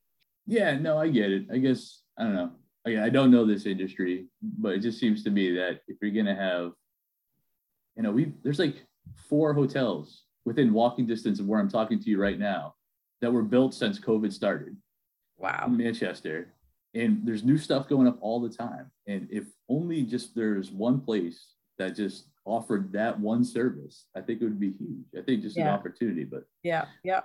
[0.49, 1.45] Yeah, no, I get it.
[1.53, 2.51] I guess I don't know.
[2.87, 6.11] I, I don't know this industry, but it just seems to me that if you're
[6.11, 6.71] gonna have,
[7.95, 8.83] you know, we there's like
[9.29, 12.73] four hotels within walking distance of where I'm talking to you right now
[13.21, 14.75] that were built since COVID started.
[15.37, 15.65] Wow.
[15.67, 16.53] In Manchester.
[16.95, 18.89] And there's new stuff going up all the time.
[19.05, 24.41] And if only just there's one place that just offered that one service, I think
[24.41, 25.05] it would be huge.
[25.17, 25.67] I think just yeah.
[25.67, 27.21] an opportunity, but yeah, yeah.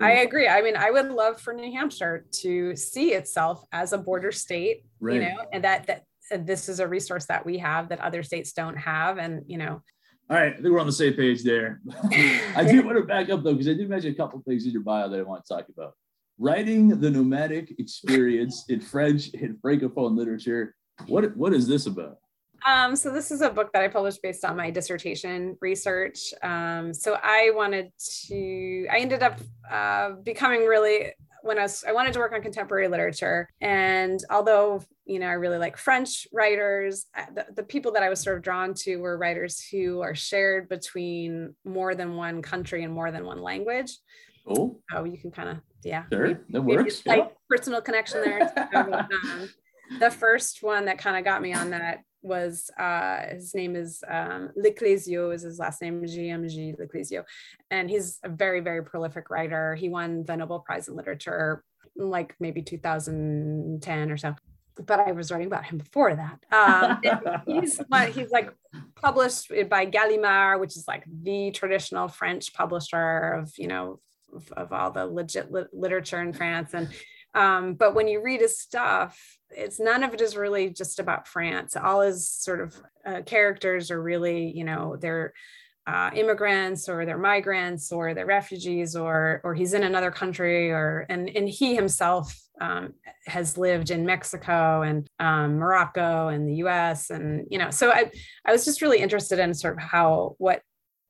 [0.00, 0.48] I agree.
[0.48, 4.84] I mean, I would love for New Hampshire to see itself as a border state,
[5.00, 5.14] right.
[5.14, 8.52] you know, and that that this is a resource that we have that other states
[8.52, 9.18] don't have.
[9.18, 9.82] And, you know,
[10.30, 11.80] all right, I think we're on the same page there.
[12.56, 14.72] I do want to back up though, because I did mention a couple things in
[14.72, 15.92] your bio that I want to talk about.
[16.38, 20.74] Writing the nomadic experience in French and Francophone literature.
[21.06, 22.16] What, what is this about?
[22.66, 26.32] Um, so this is a book that I published based on my dissertation research.
[26.42, 27.92] Um, so I wanted
[28.28, 29.38] to, I ended up
[29.70, 31.12] uh, becoming really
[31.44, 33.48] when I was I wanted to work on contemporary literature.
[33.60, 38.20] And although you know I really like French writers, the, the people that I was
[38.20, 42.92] sort of drawn to were writers who are shared between more than one country and
[42.92, 43.98] more than one language.
[44.46, 47.02] Oh, oh, you can kind of yeah, sure, that works.
[47.04, 47.28] Yeah.
[47.48, 48.68] Personal connection there.
[48.74, 49.50] um,
[50.00, 54.02] the first one that kind of got me on that was uh, his name is
[54.08, 57.24] um, Le Clézio is his last name JMG Le Clézio,
[57.70, 59.74] and he's a very very prolific writer.
[59.74, 61.62] He won the Nobel Prize in Literature
[61.96, 64.34] like maybe 2010 or so.
[64.86, 66.44] But I was writing about him before that.
[66.50, 67.80] Um, he's
[68.12, 68.52] he's like
[68.96, 74.00] published by Gallimard, which is like the traditional French publisher of you know
[74.34, 76.88] of, of all the legit li- literature in France and
[77.34, 79.18] um, but when you read his stuff,
[79.50, 81.76] it's none of it is really just about France.
[81.76, 85.32] All his sort of uh, characters are really, you know, they're
[85.86, 91.04] uh, immigrants or they're migrants or they're refugees or or he's in another country or
[91.10, 92.94] and and he himself um,
[93.26, 97.10] has lived in Mexico and um, Morocco and the U.S.
[97.10, 98.10] and you know so I
[98.46, 100.62] I was just really interested in sort of how what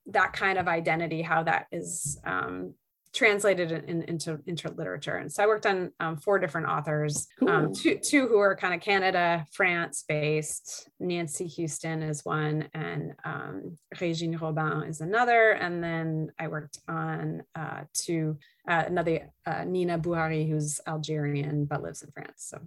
[0.06, 2.74] that kind of identity how that is um,
[3.14, 5.16] translated in, into into literature.
[5.16, 7.56] And so I worked on um, four different authors, um, cool.
[7.56, 10.90] um, two two who are kind of Canada, France based.
[11.00, 15.52] Nancy Huston is one, and um, Régine Robin is another.
[15.52, 18.36] And then I worked on uh, two
[18.68, 22.48] uh, another uh, Nina Bouraoui, who's Algerian but lives in France.
[22.50, 22.58] So.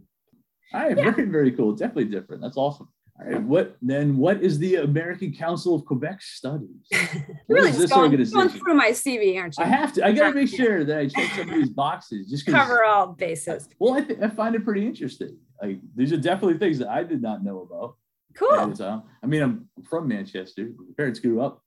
[0.73, 1.11] All right, yeah.
[1.11, 1.73] very very cool.
[1.73, 2.41] Definitely different.
[2.41, 2.89] That's awesome.
[3.19, 4.17] All right, what then?
[4.17, 6.87] What is the American Council of Quebec Studies?
[7.47, 8.47] really, this going, organization?
[8.47, 9.63] Going through my CV, aren't you?
[9.63, 10.05] I have to.
[10.05, 12.29] I got to make sure that I check some of these boxes.
[12.29, 13.69] Just cover all bases.
[13.79, 15.35] Well, I, th- I find it pretty interesting.
[15.61, 17.95] Like these are definitely things that I did not know about.
[18.35, 18.75] Cool.
[19.23, 20.69] I mean, I'm from Manchester.
[20.77, 21.63] My parents grew up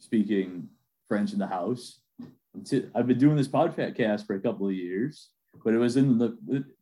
[0.00, 0.68] speaking
[1.08, 2.00] French in the house.
[2.96, 5.28] I've been doing this podcast for a couple of years,
[5.64, 6.36] but it was in the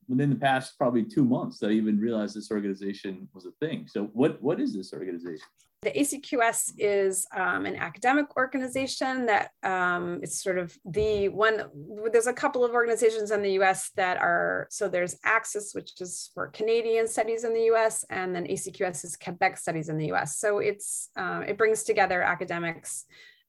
[0.09, 3.87] within the past probably two months that I even realized this organization was a thing.
[3.87, 5.47] So what what is this organization?
[5.83, 11.63] The ACQS is um, an academic organization that um, it's sort of the one.
[12.11, 13.91] There's a couple of organizations in the U.S.
[13.95, 18.45] that are so there's ACSUS, which is for Canadian studies in the U.S., and then
[18.47, 20.39] ACQS is Quebec studies in the U.S.
[20.39, 23.05] So it's um, it brings together academics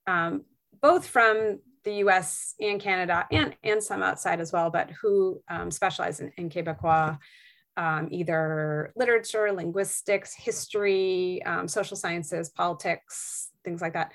[0.05, 0.43] um,
[0.81, 5.71] both from the US and Canada and, and some outside as well, but who um,
[5.71, 7.17] specialize in, in Quebecois,
[7.77, 14.11] um, either literature, linguistics, history, um, social sciences, politics, things like that.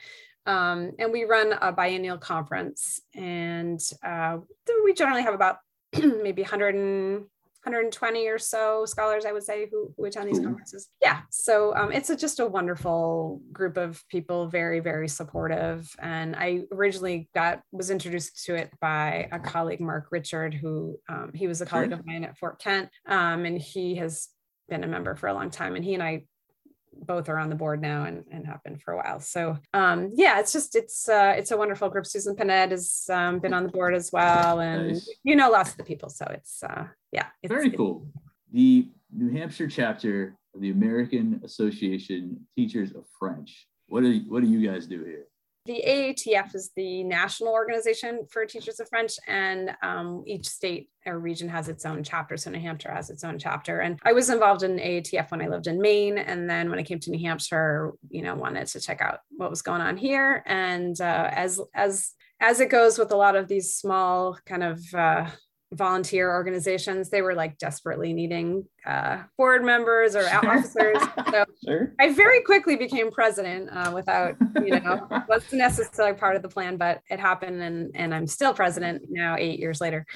[0.47, 4.39] Um, and we run a biennial conference, and uh,
[4.85, 5.59] we generally have about
[5.95, 7.25] maybe 100
[7.65, 10.89] 120 or so scholars, I would say, who, who attend these conferences.
[11.01, 11.21] Yeah.
[11.31, 15.89] So um, it's a, just a wonderful group of people, very, very supportive.
[16.01, 21.33] And I originally got, was introduced to it by a colleague, Mark Richard, who um,
[21.35, 21.99] he was a colleague sure.
[21.99, 22.91] of mine at Fort Kent.
[23.07, 24.29] Um, and he has
[24.69, 25.77] been a member for a long time.
[25.77, 26.25] And he and I
[27.01, 29.21] both are on the board now and, and have been for a while.
[29.21, 32.07] So um, yeah, it's just it's uh, it's a wonderful group.
[32.07, 35.09] Susan Pinette has um, been on the board as well, and nice.
[35.23, 36.09] you know lots of the people.
[36.09, 38.07] So it's uh, yeah, it's, very cool.
[38.53, 43.67] The New Hampshire chapter of the American Association Teachers of French.
[43.89, 45.27] What do what do you guys do here?
[45.67, 51.19] The AATF is the national organization for teachers of French, and um, each state or
[51.19, 52.37] region has its own chapter.
[52.37, 53.81] So New Hampshire has its own chapter.
[53.81, 56.83] And I was involved in AATF when I lived in Maine, and then when I
[56.83, 60.43] came to New Hampshire, you know, wanted to check out what was going on here.
[60.47, 64.83] And uh, as as as it goes with a lot of these small kind of
[64.95, 65.31] uh,
[65.73, 70.97] volunteer organizations they were like desperately needing uh, board members or officers
[71.31, 71.93] so Sure.
[72.01, 76.77] I very quickly became president uh, without, you know, wasn't necessarily part of the plan,
[76.77, 80.07] but it happened, and and I'm still president now, eight years later.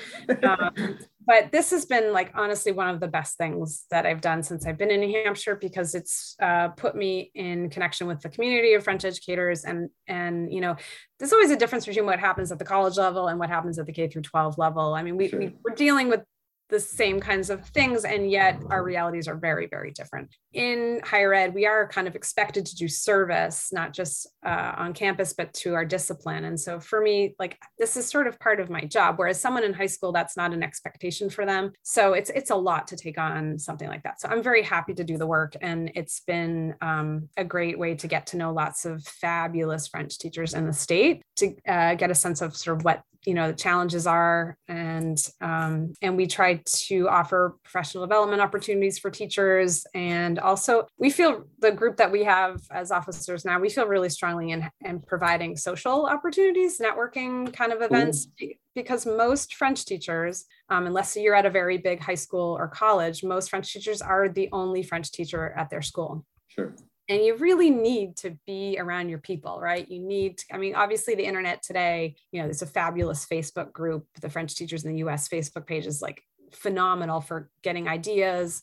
[0.42, 4.42] Um, but this has been like honestly one of the best things that I've done
[4.42, 8.30] since I've been in New Hampshire because it's uh, put me in connection with the
[8.30, 10.76] community of French educators, and and you know,
[11.18, 13.86] there's always a difference between what happens at the college level and what happens at
[13.86, 14.94] the K through 12 level.
[14.94, 15.38] I mean, we, sure.
[15.38, 16.20] we we're dealing with
[16.68, 20.34] the same kinds of things and yet our realities are very very different.
[20.52, 24.92] In higher ed we are kind of expected to do service not just uh, on
[24.92, 26.44] campus but to our discipline.
[26.44, 29.64] And so for me like this is sort of part of my job whereas someone
[29.64, 31.72] in high school that's not an expectation for them.
[31.82, 34.20] So it's it's a lot to take on something like that.
[34.20, 37.94] So i'm very happy to do the work and it's been um, a great way
[37.94, 42.10] to get to know lots of fabulous french teachers in the state to uh, get
[42.10, 44.56] a sense of sort of what you know the challenges are.
[44.68, 49.84] And um, and we try to offer professional development opportunities for teachers.
[49.94, 54.09] And also we feel the group that we have as officers now we feel really
[54.09, 58.48] strongly in, in providing social opportunities networking kind of events Ooh.
[58.74, 63.22] because most french teachers um, unless you're at a very big high school or college
[63.24, 66.24] most french teachers are the only french teacher at their school.
[66.48, 66.74] Sure.
[67.11, 69.88] And you really need to be around your people right?
[69.88, 73.72] You need to, i mean obviously the internet today you know there's a fabulous facebook
[73.72, 76.22] group the french teachers in the us facebook page is like
[76.55, 78.62] phenomenal for getting ideas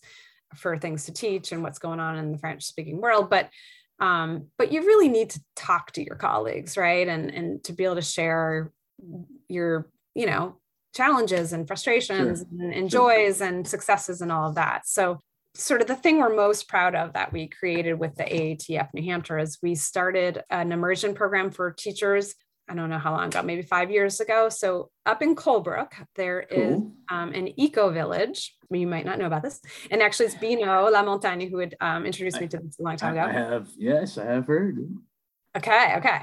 [0.56, 3.50] for things to teach and what's going on in the french speaking world but
[3.98, 7.86] um, but you really need to talk to your colleagues right and and to be
[7.86, 8.72] able to share
[9.48, 10.58] your you know
[10.94, 12.48] challenges and frustrations sure.
[12.60, 13.12] and, and sure.
[13.12, 15.18] joys and successes and all of that so
[15.56, 19.04] sort of the thing we're most proud of that we created with the AATF New
[19.04, 22.36] Hampshire is we started an immersion program for teachers.
[22.68, 24.50] I don't know how long ago, maybe five years ago.
[24.50, 26.60] So up in Colebrook, there cool.
[26.60, 28.56] is um, an eco village.
[28.72, 29.62] You might not know about this.
[29.92, 33.14] And actually, it's Benoit Lamontagne who had um, introduced me to this a long time
[33.14, 33.22] ago.
[33.22, 34.78] I have, yes, I have heard.
[35.56, 36.22] Okay, okay.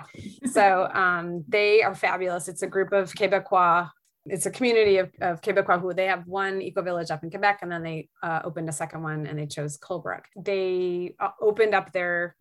[0.51, 2.49] So um, they are fabulous.
[2.49, 3.89] It's a group of Quebecois
[4.27, 7.59] it's a community of, of Quebecois who they have one eco village up in Quebec,
[7.63, 10.23] and then they uh, opened a second one, and they chose Colebrook.
[10.37, 12.37] They uh, opened up their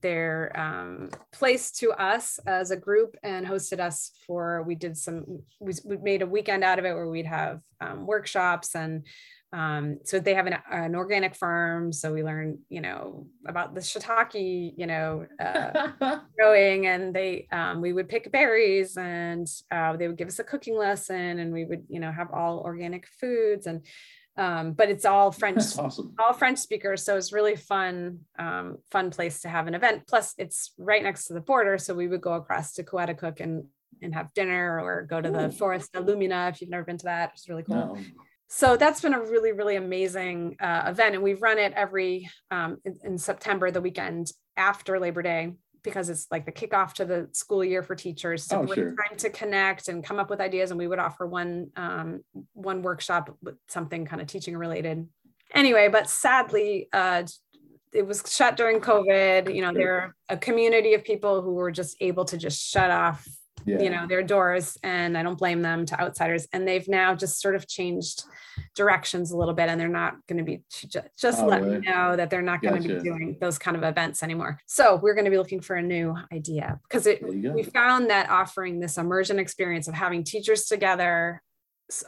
[0.00, 4.62] their um, place to us as a group and hosted us for.
[4.62, 5.42] We did some.
[5.60, 9.04] We, we made a weekend out of it where we'd have um, workshops and
[9.54, 11.92] um, so they have an, an, organic farm.
[11.92, 17.80] So we learned you know, about the shiitake, you know, uh, growing, and they um,
[17.80, 21.64] we would pick berries, and uh, they would give us a cooking lesson, and we
[21.64, 23.86] would, you know, have all organic foods, and
[24.36, 26.14] um, but it's all French, awesome.
[26.18, 27.04] all French speakers.
[27.04, 30.06] So it's really fun, um, fun place to have an event.
[30.06, 33.64] Plus, it's right next to the border, so we would go across to Coaticook and
[34.02, 35.32] and have dinner, or go to Ooh.
[35.32, 37.30] the Foresta Lumina if you've never been to that.
[37.34, 37.76] It's really cool.
[37.76, 37.98] No
[38.48, 42.78] so that's been a really really amazing uh, event and we've run it every um,
[42.84, 45.52] in, in, september the weekend after labor day
[45.84, 48.42] because it's like the kickoff to the school year for teachers.
[48.42, 48.96] So oh, sure.
[48.96, 52.24] time to connect and come up with ideas and we would offer one um,
[52.54, 55.06] one workshop with something kind of teaching related.
[55.52, 57.22] Anyway but sadly uh,
[57.92, 59.54] it was shut during covid.
[59.54, 63.24] You know they're a community of people who were just able to just shut off
[63.66, 63.80] yeah.
[63.80, 67.40] you know their doors and i don't blame them to outsiders and they've now just
[67.40, 68.22] sort of changed
[68.76, 70.62] directions a little bit and they're not going to be
[71.16, 71.80] just oh, let right.
[71.80, 74.96] me know that they're not going to be doing those kind of events anymore so
[74.96, 78.80] we're going to be looking for a new idea because it, we found that offering
[78.80, 81.42] this immersion experience of having teachers together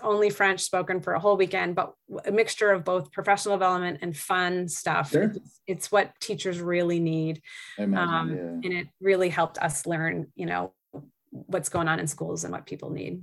[0.02, 1.92] only French spoken for a whole weekend, but
[2.24, 5.10] a mixture of both professional development and fun stuff.
[5.10, 5.24] Sure.
[5.24, 7.42] It's, it's, what teachers really need.
[7.78, 8.68] Imagine, um, yeah.
[8.68, 10.72] And it really helped us learn, you know,
[11.46, 13.22] what's going on in schools and what people need.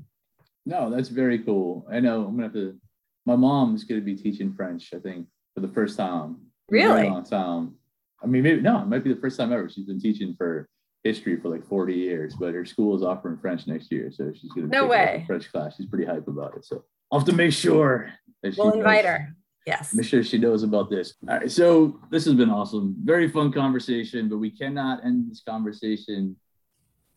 [0.66, 1.86] No, that's very cool.
[1.92, 2.78] I know I'm gonna have to.
[3.26, 4.94] My mom's gonna be teaching French.
[4.94, 6.38] I think for the first time.
[6.70, 7.10] Really?
[7.10, 7.76] long time.
[8.24, 9.70] I mean, maybe no, it might be the first time ever.
[9.70, 10.68] She's been teaching for
[11.04, 14.52] history for like 40 years, but her school is offering French next year, so she's
[14.54, 15.76] gonna no way French class.
[15.76, 16.66] She's pretty hype about it.
[16.66, 18.12] So I'll have to make sure
[18.42, 19.36] that we'll invite her.
[19.66, 19.94] Yes.
[19.94, 21.14] Make sure she knows about this.
[21.28, 21.52] All right.
[21.52, 22.96] So this has been awesome.
[23.04, 26.36] Very fun conversation, but we cannot end this conversation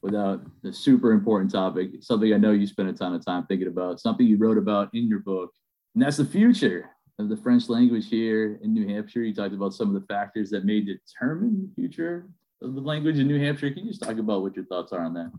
[0.03, 3.69] without the super important topic, something I know you spent a ton of time thinking
[3.69, 5.53] about, something you wrote about in your book,
[5.95, 9.23] and that's the future of the French language here in New Hampshire.
[9.23, 12.29] You talked about some of the factors that may determine the future
[12.63, 13.71] of the language in New Hampshire.
[13.71, 15.33] Can you just talk about what your thoughts are on that?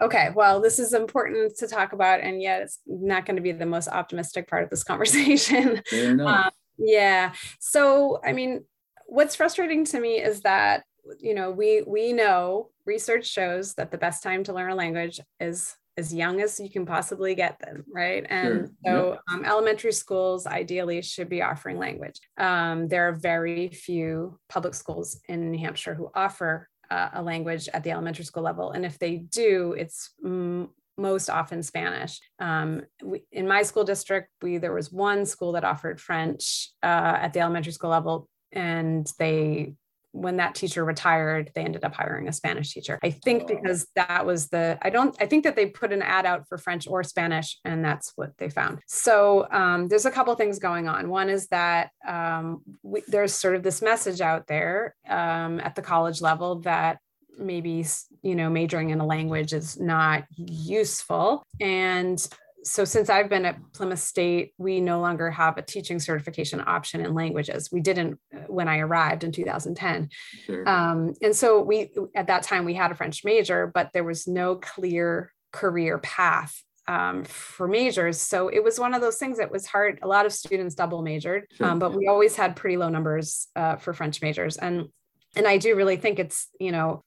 [0.00, 3.52] Okay, well, this is important to talk about, and yet it's not going to be
[3.52, 5.82] the most optimistic part of this conversation.
[5.90, 6.46] Fair enough.
[6.46, 7.32] Um, yeah.
[7.60, 8.64] So, I mean,
[9.06, 10.84] what's frustrating to me is that
[11.20, 15.20] you know we we know research shows that the best time to learn a language
[15.40, 18.26] is as young as you can possibly get them, right?
[18.28, 18.70] And sure.
[18.84, 19.20] so yep.
[19.32, 22.20] um, elementary schools ideally should be offering language.
[22.36, 27.68] Um, there are very few public schools in New Hampshire who offer uh, a language
[27.72, 28.72] at the elementary school level.
[28.72, 30.68] And if they do, it's mm,
[30.98, 32.20] most often Spanish.
[32.38, 37.18] Um, we, in my school district, we there was one school that offered French uh,
[37.20, 39.74] at the elementary school level, and they
[40.16, 42.98] when that teacher retired, they ended up hiring a Spanish teacher.
[43.02, 43.46] I think oh.
[43.46, 46.58] because that was the, I don't, I think that they put an ad out for
[46.58, 48.80] French or Spanish, and that's what they found.
[48.86, 51.08] So um, there's a couple things going on.
[51.08, 55.82] One is that um, we, there's sort of this message out there um, at the
[55.82, 56.98] college level that
[57.38, 57.84] maybe
[58.22, 62.28] you know majoring in a language is not useful and
[62.66, 67.00] so since I've been at Plymouth State, we no longer have a teaching certification option
[67.00, 67.70] in languages.
[67.70, 70.10] We didn't uh, when I arrived in 2010.
[70.44, 70.68] Sure.
[70.68, 74.26] Um, and so we at that time we had a French major, but there was
[74.26, 78.20] no clear career path um, for majors.
[78.20, 80.00] So it was one of those things that was hard.
[80.02, 81.66] A lot of students double majored, sure.
[81.66, 84.56] um, but we always had pretty low numbers uh, for French majors.
[84.56, 84.88] And
[85.36, 87.04] and I do really think it's you know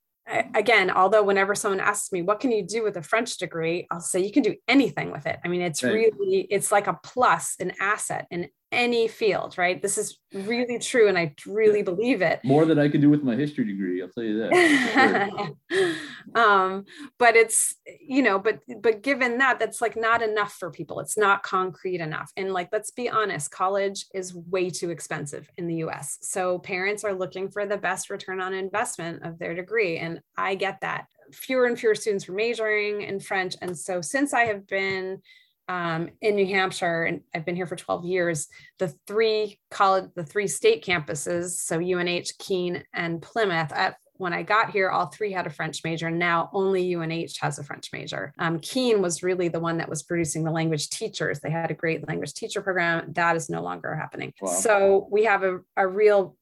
[0.54, 3.88] again, although whenever someone asks me, what can you do with a French degree?
[3.92, 5.40] I'll say you can do anything with it.
[5.44, 5.94] I mean, it's right.
[5.94, 9.82] really, it's like a plus, an asset in any field, right?
[9.82, 11.08] This is really true.
[11.08, 12.40] And I really believe it.
[12.44, 15.96] More than I could do with my history degree, I'll tell you that.
[16.36, 16.86] um,
[17.18, 21.00] but it's, you know, but but given that, that's like not enough for people.
[21.00, 22.32] It's not concrete enough.
[22.38, 26.20] And like, let's be honest, college is way too expensive in the US.
[26.22, 29.98] So parents are looking for the best return on investment of their degree.
[29.98, 31.06] And I get that.
[31.32, 33.56] Fewer and fewer students were majoring in French.
[33.62, 35.22] And so since I have been
[35.70, 38.48] um, in New Hampshire, and I've been here for 12 years,
[38.80, 44.42] the three college, the three state campuses, so UNH, Keene, and Plymouth, at, when I
[44.42, 46.10] got here, all three had a French major.
[46.10, 48.34] Now only UNH has a French major.
[48.40, 51.40] Um, Keene was really the one that was producing the language teachers.
[51.40, 53.14] They had a great language teacher program.
[53.14, 54.34] That is no longer happening.
[54.42, 54.52] Wow.
[54.52, 56.36] So we have a, a real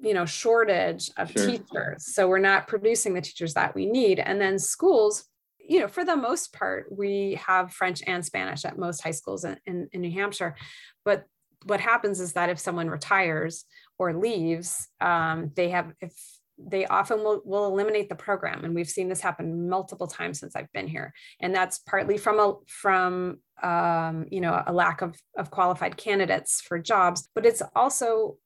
[0.00, 1.44] you know shortage of sure.
[1.44, 5.24] teachers so we're not producing the teachers that we need and then schools
[5.68, 9.44] you know, for the most part, we have French and Spanish at most high schools
[9.44, 10.56] in, in, in New Hampshire.
[11.04, 11.24] But
[11.64, 13.64] what happens is that if someone retires
[13.98, 16.14] or leaves, um, they have, if
[16.56, 18.64] they often will, will eliminate the program.
[18.64, 21.12] And we've seen this happen multiple times since I've been here.
[21.40, 26.60] And that's partly from a, from, um, you know, a lack of, of qualified candidates
[26.60, 28.38] for jobs, but it's also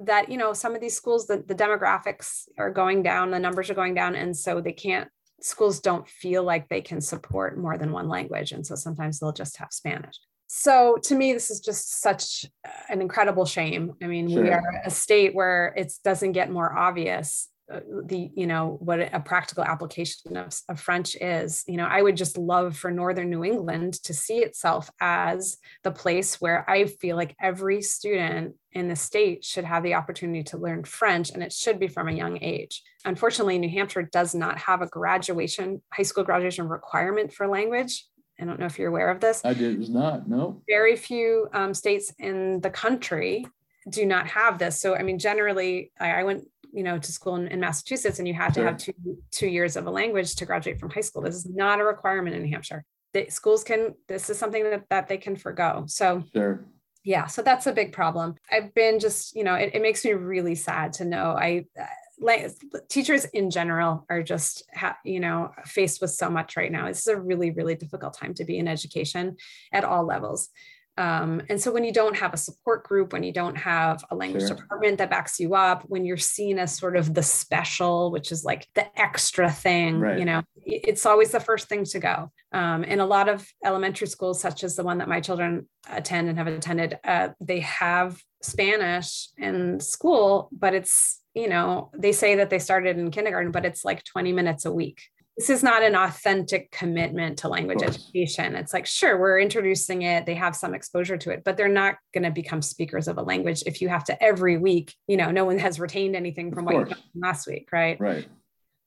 [0.00, 3.68] that, you know, some of these schools, the, the demographics are going down, the numbers
[3.68, 4.14] are going down.
[4.14, 5.08] And so they can't
[5.40, 8.52] schools don't feel like they can support more than one language.
[8.52, 10.16] And so sometimes they'll just have Spanish.
[10.46, 12.46] So to me, this is just such
[12.88, 13.92] an incredible shame.
[14.02, 14.42] I mean, sure.
[14.42, 19.20] we are a state where it doesn't get more obvious the you know what a
[19.20, 23.44] practical application of, of, french is you know i would just love for northern new
[23.44, 28.96] england to see itself as the place where i feel like every student in the
[28.96, 32.38] state should have the opportunity to learn french and it should be from a young
[32.42, 38.06] age unfortunately new hampshire does not have a graduation high school graduation requirement for language
[38.40, 39.44] I don't know if you're aware of this.
[39.44, 39.88] I did.
[39.88, 40.28] Not.
[40.28, 40.62] No.
[40.68, 43.44] Very few um, states in the country
[43.90, 44.80] do not have this.
[44.80, 48.28] So, I mean, generally, I, I went you know to school in, in massachusetts and
[48.28, 48.92] you have to have two
[49.30, 51.22] two years of a language to graduate from high school.
[51.22, 52.84] This is not a requirement in new hampshire.
[53.14, 55.84] The schools can this is something that, that they can forego.
[55.86, 56.64] So sure.
[57.04, 58.34] yeah so that's a big problem.
[58.50, 61.36] I've been just you know it, it makes me really sad to know.
[61.38, 61.84] I uh,
[62.20, 62.50] like
[62.88, 66.86] teachers in general are just ha- you know faced with so much right now.
[66.88, 69.36] This is a really really difficult time to be in education
[69.72, 70.50] at all levels
[70.98, 74.16] um, and so when you don't have a support group, when you don't have a
[74.16, 74.56] language sure.
[74.56, 78.44] department that backs you up, when you're seen as sort of the special, which is
[78.44, 80.18] like the extra thing, right.
[80.18, 82.32] you know, it's always the first thing to go.
[82.52, 86.28] Um, and a lot of elementary schools, such as the one that my children attend
[86.28, 92.34] and have attended, uh, they have Spanish in school, but it's, you know, they say
[92.34, 95.00] that they started in kindergarten, but it's like 20 minutes a week
[95.38, 98.56] this is not an authentic commitment to language education.
[98.56, 101.94] It's like, sure, we're introducing it, they have some exposure to it, but they're not
[102.12, 105.30] going to become speakers of a language if you have to every week, you know,
[105.30, 108.00] no one has retained anything from what you done last week, right?
[108.00, 108.26] Right.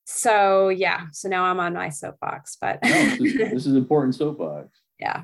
[0.05, 4.15] So yeah, so now I'm on my soapbox, but no, this, is, this is important
[4.15, 4.77] soapbox.
[4.99, 5.23] Yeah.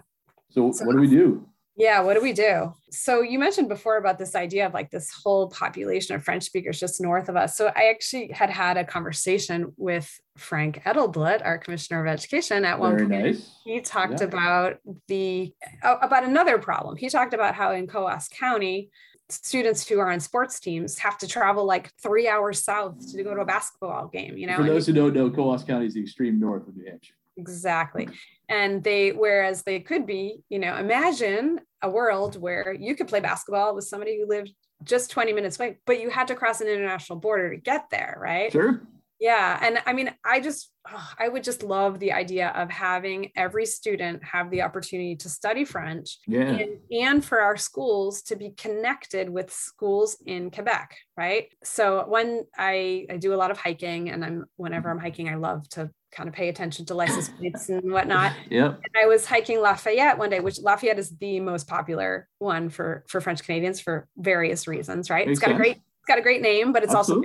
[0.52, 1.46] So, so what do we do?
[1.78, 2.74] Yeah, what do we do?
[2.90, 6.80] So you mentioned before about this idea of like this whole population of French speakers
[6.80, 7.56] just north of us.
[7.56, 12.80] So I actually had had a conversation with Frank Edelblut, our Commissioner of Education, at
[12.80, 13.26] one Very point.
[13.26, 13.52] Nice.
[13.64, 14.26] He talked yeah.
[14.26, 15.54] about the
[15.84, 16.98] uh, about another problem.
[16.98, 18.90] He talked about how in Coos County,
[19.30, 23.36] students who are on sports teams have to travel like three hours south to go
[23.36, 24.36] to a basketball game.
[24.36, 26.90] You know, for those who don't know, Coos County is the extreme north of New
[26.90, 27.14] Hampshire.
[27.38, 28.08] Exactly
[28.50, 33.20] and they whereas they could be you know imagine a world where you could play
[33.20, 34.52] basketball with somebody who lived
[34.84, 38.18] just 20 minutes away but you had to cross an international border to get there
[38.22, 38.82] right Sure.
[39.20, 43.32] yeah and i mean i just oh, i would just love the idea of having
[43.36, 46.42] every student have the opportunity to study french Yeah.
[46.62, 51.50] and, and for our schools to be connected with schools in Quebec, right?
[51.64, 55.36] So when I, I do a lot of hiking and I'm whenever I'm hiking, I
[55.36, 58.34] love to kind of pay attention to license plates and whatnot.
[58.50, 58.68] Yeah.
[58.68, 63.04] And I was hiking Lafayette one day, which Lafayette is the most popular one for
[63.08, 65.28] for French Canadians for various reasons, right?
[65.28, 67.22] Makes it's got a great it's got a great name, but it's also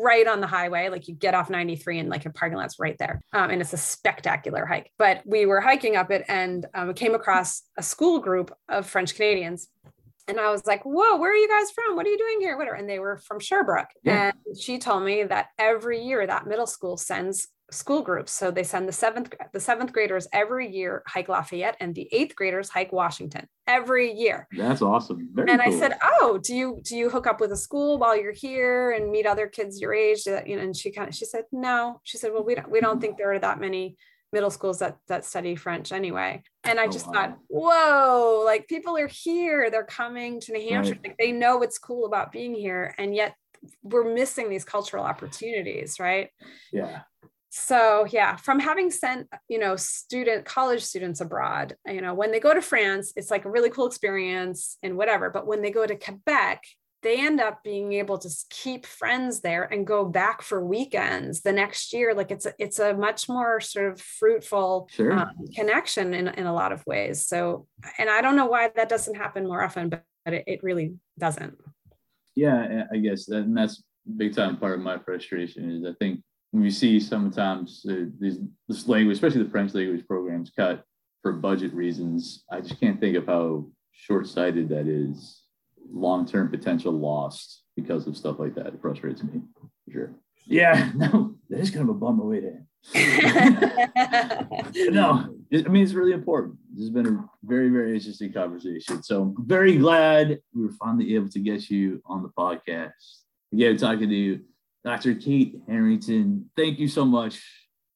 [0.00, 0.88] right on the highway.
[0.88, 3.20] Like you get off 93 and like a parking lot's right there.
[3.32, 4.90] Um, and it's a spectacular hike.
[4.98, 8.86] But we were hiking up it and um, we came across a school group of
[8.86, 9.68] French Canadians.
[10.26, 11.96] And I was like, whoa, where are you guys from?
[11.96, 12.56] What are you doing here?
[12.56, 12.76] Whatever.
[12.76, 13.90] And they were from Sherbrooke.
[14.02, 14.32] Yeah.
[14.46, 18.32] And she told me that every year that middle school sends school groups.
[18.32, 22.34] So they send the seventh, the seventh graders every year hike Lafayette and the eighth
[22.36, 25.28] graders hike Washington every year That's awesome.
[25.34, 28.16] Very and I said, "Oh, do you do you hook up with a school while
[28.16, 31.14] you're here and meet other kids your age?" That you know, and she kind of
[31.14, 33.96] she said, "No." She said, "Well, we don't we don't think there are that many
[34.32, 37.12] middle schools that that study French anyway." And I Oh, just wow.
[37.14, 38.42] thought, "Whoa!
[38.44, 39.70] Like people are here.
[39.70, 40.92] They're coming to New Hampshire.
[40.92, 41.04] Right.
[41.08, 43.34] Like they know what's cool about being here, and yet
[43.82, 46.28] we're missing these cultural opportunities, right?"
[46.72, 47.02] yeah.
[47.56, 52.40] So yeah from having sent you know student college students abroad you know when they
[52.40, 55.86] go to france it's like a really cool experience and whatever but when they go
[55.86, 56.64] to quebec
[57.04, 61.52] they end up being able to keep friends there and go back for weekends the
[61.52, 62.14] next year.
[62.14, 65.12] Like it's a, it's a much more sort of fruitful Sure.
[65.12, 67.26] um, connection in, in a lot of ways.
[67.26, 67.66] So
[67.98, 70.94] and i don't know why that doesn't happen more often but, but it, it really
[71.18, 71.58] doesn't.
[72.34, 73.84] Yeah, I guess that, and that's
[74.16, 76.22] big time part of my frustration is I think
[76.60, 78.38] we see sometimes uh, these
[78.68, 80.84] this language, especially the French language programs, cut
[81.22, 82.44] for budget reasons.
[82.50, 85.40] I just can't think of how short sighted that is.
[85.92, 88.68] Long term potential lost because of stuff like that.
[88.68, 89.42] It frustrates me
[89.84, 90.14] for sure.
[90.46, 92.46] Yeah, no, that is kind of a bummer way to.
[92.46, 92.66] end.
[94.94, 96.56] no, I mean, it's really important.
[96.72, 99.02] This has been a very, very interesting conversation.
[99.02, 102.92] So I'm very glad we were finally able to get you on the podcast.
[103.52, 104.40] Again, talking to you,
[104.84, 105.14] Dr.
[105.14, 106.50] Kate Harrington.
[106.56, 107.42] Thank you so much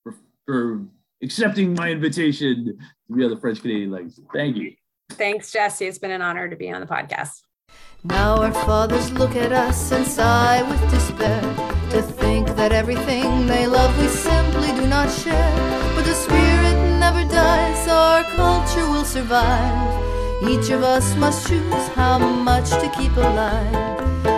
[0.02, 0.14] for,
[0.46, 0.86] for
[1.22, 2.78] accepting my invitation
[3.08, 4.22] to be on the French Canadian Legacy.
[4.32, 4.72] Thank you.
[5.12, 7.40] thanks jesse it's been an honor to be on the podcast
[8.04, 11.40] Now our fathers look at us and sigh with despair
[11.90, 15.54] to think that everything they love we simply do not share.
[15.94, 20.44] But the spirit never dies, our culture will survive.
[20.46, 24.37] Each of us must choose how much to keep alive.